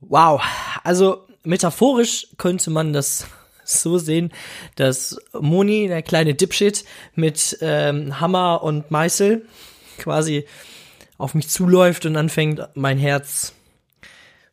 wow, 0.00 0.42
also 0.82 1.24
metaphorisch 1.44 2.26
könnte 2.36 2.70
man 2.70 2.92
das 2.92 3.28
so 3.70 3.98
sehen, 3.98 4.32
dass 4.76 5.18
Moni, 5.38 5.88
der 5.88 6.02
kleine 6.02 6.34
Dipshit, 6.34 6.84
mit 7.14 7.58
ähm, 7.60 8.20
Hammer 8.20 8.62
und 8.62 8.90
Meißel 8.90 9.46
quasi 9.98 10.46
auf 11.18 11.34
mich 11.34 11.48
zuläuft 11.48 12.06
und 12.06 12.16
anfängt, 12.16 12.68
mein 12.74 12.98
Herz 12.98 13.54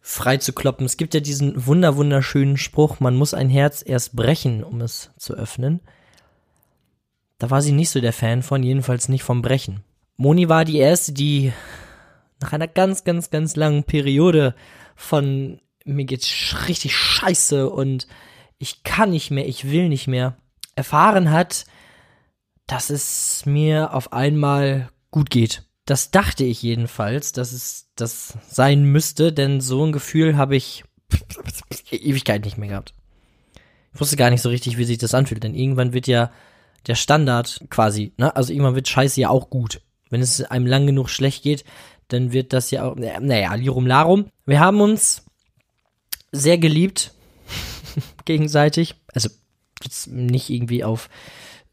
frei 0.02 0.38
zu 0.38 0.54
kloppen. 0.54 0.86
Es 0.86 0.98
gibt 0.98 1.14
ja 1.14 1.20
diesen 1.20 1.66
wunder 1.66 1.96
wunderschönen 1.96 2.58
Spruch, 2.58 3.00
man 3.00 3.16
muss 3.16 3.34
ein 3.34 3.50
Herz 3.50 3.84
erst 3.86 4.16
brechen, 4.16 4.64
um 4.64 4.82
es 4.82 5.12
zu 5.18 5.34
öffnen. 5.34 5.82
Da 7.40 7.50
war 7.50 7.62
sie 7.62 7.72
nicht 7.72 7.90
so 7.90 8.02
der 8.02 8.14
Fan 8.14 8.42
von, 8.42 8.64
jedenfalls 8.64 9.10
nicht 9.10 9.24
vom 9.24 9.42
Brechen. 9.42 9.84
Moni 10.16 10.50
war 10.50 10.66
die 10.66 10.78
erste, 10.78 11.14
die 11.14 11.54
nach 12.40 12.54
einer 12.54 12.68
ganz, 12.68 13.04
ganz, 13.04 13.30
ganz 13.30 13.56
langen 13.56 13.84
Periode 13.84 14.56
von 14.96 15.60
mir 15.88 16.06
geht's 16.06 16.56
richtig 16.68 16.96
scheiße 16.96 17.70
und 17.70 18.08
ich 18.60 18.84
kann 18.84 19.12
nicht 19.12 19.32
mehr, 19.32 19.48
ich 19.48 19.70
will 19.70 19.90
nicht 19.90 20.08
mehr, 20.08 20.38
erfahren 20.76 21.32
hat, 21.32 21.66
dass 22.66 22.90
es 22.90 23.46
mir 23.46 23.94
auf 23.94 24.14
einmal 24.14 24.90
gut 25.12 25.30
geht. 25.30 25.64
Das 25.86 26.12
dachte 26.12 26.44
ich 26.44 26.62
jedenfalls, 26.62 27.32
dass 27.32 27.54
es 27.54 27.90
das 27.96 28.38
sein 28.50 28.84
müsste, 28.84 29.32
denn 29.32 29.62
so 29.62 29.86
ein 29.86 29.94
Gefühl 29.94 30.38
habe 30.38 30.56
ich 30.56 30.84
Ewigkeit 31.92 32.44
nicht 32.44 32.58
mehr 32.58 32.70
gehabt. 32.70 32.94
Ich 33.94 34.02
wusste 34.02 34.18
gar 34.18 34.30
nicht 34.30 34.42
so 34.42 34.50
richtig, 34.50 34.78
wie 34.78 34.84
sich 34.84 34.98
das 34.98 35.14
anfühlt, 35.14 35.44
denn 35.44 35.56
irgendwann 35.56 35.94
wird 35.94 36.08
ja 36.08 36.32
der 36.88 36.96
Standard 36.96 37.66
quasi, 37.70 38.14
ne? 38.18 38.36
Also 38.36 38.54
irgendwann 38.54 38.76
wird 38.76 38.88
Scheiße 38.88 39.20
ja 39.22 39.30
auch 39.30 39.50
gut. 39.50 39.82
Wenn 40.10 40.22
es 40.22 40.42
einem 40.44 40.68
lang 40.68 40.86
genug 40.86 41.10
schlecht 41.10 41.44
geht, 41.44 41.64
dann 42.10 42.32
wird 42.32 42.54
das 42.54 42.72
ja 42.72 42.86
auch, 42.86 42.96
naja, 42.96 43.54
Lirum 43.56 43.88
Larum. 43.88 44.30
Wir 44.46 44.60
haben 44.60 44.82
uns 44.82 45.26
sehr 46.32 46.58
geliebt, 46.58 47.14
gegenseitig. 48.28 48.96
Also 49.14 49.30
jetzt 49.84 50.08
nicht 50.08 50.52
irgendwie 50.52 50.84
auf 50.84 51.10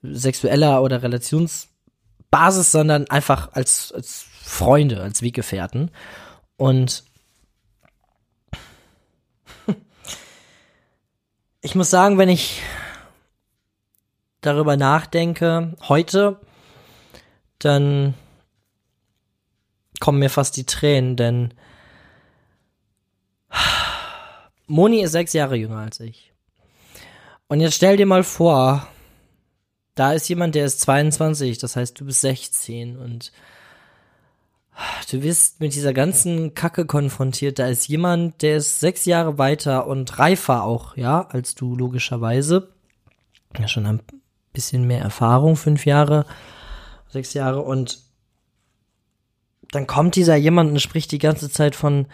sexueller 0.03 0.83
oder 0.83 1.03
Relationsbasis, 1.03 2.71
sondern 2.71 3.09
einfach 3.09 3.53
als, 3.53 3.93
als 3.93 4.25
Freunde, 4.43 5.03
als 5.03 5.23
Weggefährten. 5.23 5.91
Und 6.57 7.05
ich 11.63 11.75
muss 11.75 11.91
sagen, 11.91 12.19
wenn 12.19 12.29
ich 12.29 12.63
darüber 14.41 14.77
nachdenke, 14.77 15.75
heute, 15.89 16.41
dann 17.59 18.15
kommen 20.01 20.19
mir 20.19 20.31
fast 20.31 20.57
die 20.57 20.67
Tränen, 20.67 21.17
denn 21.17 21.55
Moni 24.67 25.03
ist 25.03 25.13
sechs 25.13 25.33
Jahre 25.33 25.57
jünger 25.57 25.79
als 25.79 26.01
ich. 26.01 26.34
Und 27.55 27.61
jetzt 27.61 27.77
stell 27.77 27.97
dir 27.97 28.07
mal 28.07 28.25
vor, 28.25 28.89
da 29.95 30.13
ist 30.13 30.29
jemand, 30.29 30.57
der 30.57 30.65
ist 30.65 30.81
22, 30.81 31.57
das 31.57 31.77
heißt, 31.77 32.01
du 32.01 32.05
bist 32.05 32.21
16 32.23 32.99
und 32.99 33.31
du 35.09 35.23
wirst 35.23 35.61
mit 35.61 35.73
dieser 35.73 35.93
ganzen 35.93 36.55
Kacke 36.55 36.85
konfrontiert. 36.85 37.61
Da 37.61 37.69
ist 37.69 37.87
jemand, 37.87 38.43
der 38.43 38.57
ist 38.57 38.81
sechs 38.81 39.05
Jahre 39.05 39.39
weiter 39.39 39.87
und 39.87 40.19
reifer 40.19 40.65
auch, 40.65 40.97
ja, 40.97 41.29
als 41.29 41.55
du 41.55 41.77
logischerweise. 41.77 42.73
Ja, 43.57 43.69
schon 43.69 43.87
ein 43.87 44.01
bisschen 44.53 44.85
mehr 44.89 45.03
Erfahrung, 45.03 45.55
fünf 45.55 45.87
Jahre, 45.87 46.27
sechs 47.07 47.35
Jahre 47.35 47.61
und 47.61 48.01
dann 49.71 49.87
kommt 49.87 50.17
dieser 50.17 50.35
jemand 50.35 50.73
und 50.73 50.81
spricht 50.81 51.13
die 51.13 51.19
ganze 51.19 51.49
Zeit 51.49 51.77
von, 51.77 52.07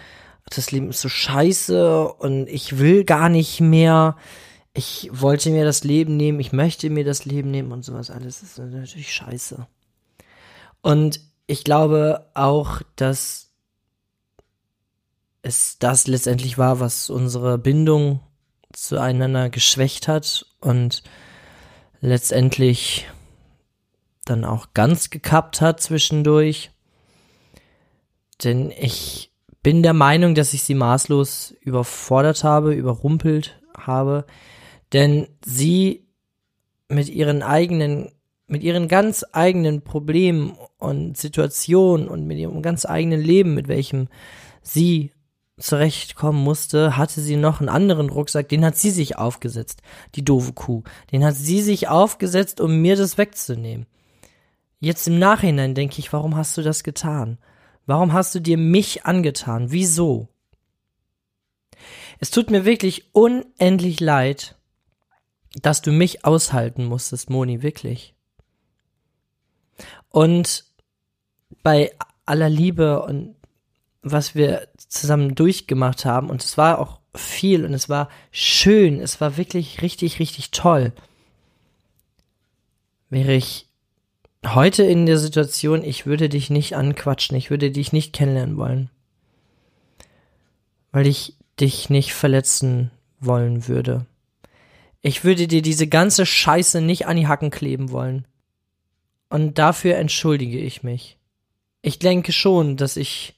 das 0.50 0.70
Leben 0.70 0.90
ist 0.90 1.00
so 1.00 1.08
scheiße 1.08 2.12
und 2.12 2.46
ich 2.46 2.78
will 2.78 3.04
gar 3.04 3.30
nicht 3.30 3.62
mehr, 3.62 4.18
ich 4.72 5.10
wollte 5.12 5.50
mir 5.50 5.64
das 5.64 5.84
Leben 5.84 6.16
nehmen, 6.16 6.40
ich 6.40 6.52
möchte 6.52 6.90
mir 6.90 7.04
das 7.04 7.24
Leben 7.24 7.50
nehmen 7.50 7.72
und 7.72 7.84
sowas 7.84 8.10
alles 8.10 8.42
ist 8.42 8.58
natürlich 8.58 9.12
scheiße. 9.12 9.66
Und 10.82 11.20
ich 11.46 11.64
glaube 11.64 12.30
auch, 12.34 12.82
dass 12.96 13.50
es 15.42 15.78
das 15.78 16.06
letztendlich 16.06 16.58
war, 16.58 16.80
was 16.80 17.10
unsere 17.10 17.58
Bindung 17.58 18.20
zueinander 18.72 19.50
geschwächt 19.50 20.06
hat 20.06 20.46
und 20.60 21.02
letztendlich 22.00 23.08
dann 24.24 24.44
auch 24.44 24.68
ganz 24.74 25.10
gekappt 25.10 25.60
hat 25.60 25.80
zwischendurch. 25.80 26.70
Denn 28.44 28.70
ich 28.70 29.32
bin 29.62 29.82
der 29.82 29.92
Meinung, 29.92 30.34
dass 30.34 30.54
ich 30.54 30.62
sie 30.62 30.74
maßlos 30.74 31.54
überfordert 31.60 32.44
habe, 32.44 32.72
überrumpelt 32.74 33.60
habe. 33.76 34.24
Denn 34.92 35.28
sie 35.44 36.06
mit 36.88 37.08
ihren 37.08 37.42
eigenen 37.42 38.10
mit 38.50 38.64
ihren 38.64 38.88
ganz 38.88 39.24
eigenen 39.30 39.82
Problemen 39.82 40.56
und 40.76 41.16
Situationen 41.16 42.08
und 42.08 42.26
mit 42.26 42.36
ihrem 42.36 42.62
ganz 42.62 42.84
eigenen 42.84 43.20
Leben, 43.20 43.54
mit 43.54 43.68
welchem 43.68 44.08
sie 44.60 45.12
zurechtkommen 45.56 46.42
musste, 46.42 46.96
hatte 46.96 47.20
sie 47.20 47.36
noch 47.36 47.60
einen 47.60 47.68
anderen 47.68 48.10
Rucksack, 48.10 48.48
den 48.48 48.64
hat 48.64 48.76
sie 48.76 48.90
sich 48.90 49.16
aufgesetzt, 49.16 49.82
die 50.16 50.24
doofe 50.24 50.52
Kuh. 50.52 50.82
Den 51.12 51.24
hat 51.24 51.36
sie 51.36 51.62
sich 51.62 51.86
aufgesetzt, 51.86 52.60
um 52.60 52.80
mir 52.80 52.96
das 52.96 53.18
wegzunehmen. 53.18 53.86
Jetzt 54.80 55.06
im 55.06 55.18
Nachhinein 55.18 55.74
denke 55.74 56.00
ich, 56.00 56.12
warum 56.12 56.36
hast 56.36 56.56
du 56.56 56.62
das 56.62 56.82
getan? 56.82 57.38
Warum 57.86 58.12
hast 58.12 58.34
du 58.34 58.40
dir 58.40 58.56
mich 58.56 59.04
angetan? 59.04 59.70
Wieso? 59.70 60.28
Es 62.18 62.30
tut 62.30 62.50
mir 62.50 62.64
wirklich 62.64 63.14
unendlich 63.14 64.00
leid, 64.00 64.56
dass 65.54 65.82
du 65.82 65.92
mich 65.92 66.24
aushalten 66.24 66.84
musstest, 66.84 67.30
Moni, 67.30 67.62
wirklich. 67.62 68.14
Und 70.10 70.64
bei 71.62 71.92
aller 72.26 72.48
Liebe 72.48 73.02
und 73.02 73.34
was 74.02 74.34
wir 74.34 74.68
zusammen 74.76 75.34
durchgemacht 75.34 76.04
haben, 76.04 76.30
und 76.30 76.42
es 76.42 76.56
war 76.56 76.78
auch 76.78 77.00
viel 77.14 77.64
und 77.64 77.74
es 77.74 77.88
war 77.88 78.08
schön, 78.30 79.00
es 79.00 79.20
war 79.20 79.36
wirklich 79.36 79.82
richtig, 79.82 80.20
richtig 80.20 80.52
toll, 80.52 80.92
wäre 83.10 83.34
ich 83.34 83.66
heute 84.46 84.84
in 84.84 85.06
der 85.06 85.18
Situation, 85.18 85.82
ich 85.82 86.06
würde 86.06 86.28
dich 86.28 86.48
nicht 86.48 86.76
anquatschen, 86.76 87.36
ich 87.36 87.50
würde 87.50 87.70
dich 87.70 87.92
nicht 87.92 88.12
kennenlernen 88.12 88.56
wollen. 88.56 88.90
Weil 90.92 91.06
ich 91.06 91.36
dich 91.58 91.90
nicht 91.90 92.14
verletzen 92.14 92.90
wollen 93.20 93.68
würde. 93.68 94.06
Ich 95.02 95.24
würde 95.24 95.46
dir 95.46 95.62
diese 95.62 95.86
ganze 95.86 96.26
Scheiße 96.26 96.80
nicht 96.80 97.06
an 97.06 97.16
die 97.16 97.26
Hacken 97.26 97.50
kleben 97.50 97.90
wollen. 97.90 98.26
Und 99.28 99.58
dafür 99.58 99.96
entschuldige 99.96 100.58
ich 100.58 100.82
mich. 100.82 101.16
Ich 101.82 101.98
denke 101.98 102.32
schon, 102.32 102.76
dass 102.76 102.96
ich 102.96 103.34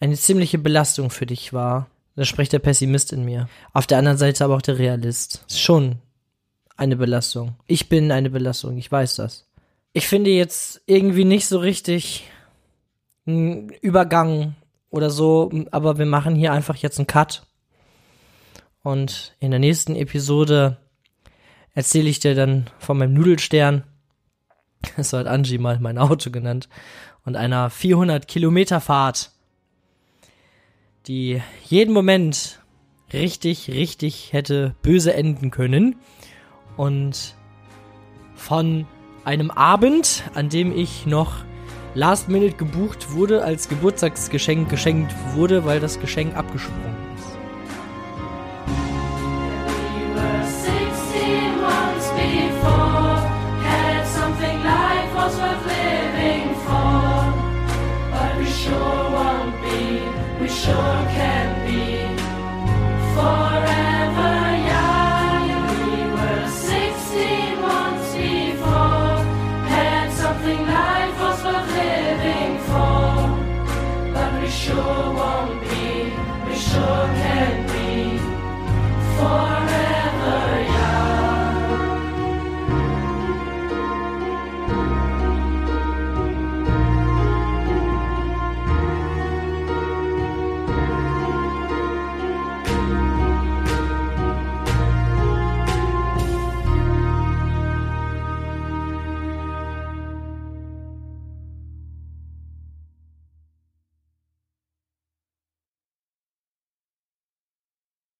eine 0.00 0.16
ziemliche 0.16 0.58
Belastung 0.58 1.10
für 1.10 1.26
dich 1.26 1.52
war. 1.52 1.90
Da 2.14 2.24
spricht 2.24 2.52
der 2.52 2.60
Pessimist 2.60 3.12
in 3.12 3.24
mir. 3.24 3.48
Auf 3.72 3.86
der 3.86 3.98
anderen 3.98 4.18
Seite 4.18 4.44
aber 4.44 4.56
auch 4.56 4.62
der 4.62 4.78
Realist. 4.78 5.44
Schon 5.50 5.96
eine 6.76 6.96
Belastung. 6.96 7.56
Ich 7.66 7.88
bin 7.88 8.12
eine 8.12 8.30
Belastung, 8.30 8.76
ich 8.78 8.90
weiß 8.90 9.16
das. 9.16 9.46
Ich 9.92 10.08
finde 10.08 10.30
jetzt 10.30 10.82
irgendwie 10.86 11.24
nicht 11.24 11.46
so 11.46 11.58
richtig 11.58 12.24
einen 13.26 13.70
Übergang 13.80 14.54
oder 14.90 15.10
so, 15.10 15.50
aber 15.70 15.98
wir 15.98 16.06
machen 16.06 16.34
hier 16.34 16.52
einfach 16.52 16.76
jetzt 16.76 16.98
einen 16.98 17.06
Cut. 17.06 17.46
Und 18.82 19.34
in 19.40 19.50
der 19.50 19.60
nächsten 19.60 19.96
Episode 19.96 20.76
erzähle 21.76 22.08
ich 22.08 22.18
dir 22.18 22.34
dann 22.34 22.66
von 22.80 22.98
meinem 22.98 23.14
Nudelstern. 23.14 23.84
So 24.98 25.18
hat 25.18 25.26
Angie 25.28 25.58
mal 25.58 25.78
mein 25.80 25.98
Auto 25.98 26.30
genannt. 26.30 26.68
Und 27.24 27.36
einer 27.36 27.70
400 27.70 28.26
Kilometer 28.26 28.80
Fahrt 28.80 29.30
die 31.06 31.40
jeden 31.64 31.94
Moment 31.94 32.60
richtig, 33.12 33.70
richtig 33.70 34.32
hätte 34.32 34.74
böse 34.82 35.14
enden 35.14 35.52
können. 35.52 35.96
Und 36.76 37.36
von 38.34 38.86
einem 39.24 39.50
Abend, 39.50 40.24
an 40.34 40.48
dem 40.48 40.76
ich 40.76 41.06
noch 41.06 41.44
Last 41.94 42.28
Minute 42.28 42.56
gebucht 42.56 43.12
wurde, 43.12 43.44
als 43.44 43.68
Geburtstagsgeschenk 43.68 44.68
geschenkt 44.68 45.14
wurde, 45.34 45.64
weil 45.64 45.78
das 45.78 46.00
Geschenk 46.00 46.36
abgesprungen 46.36 47.05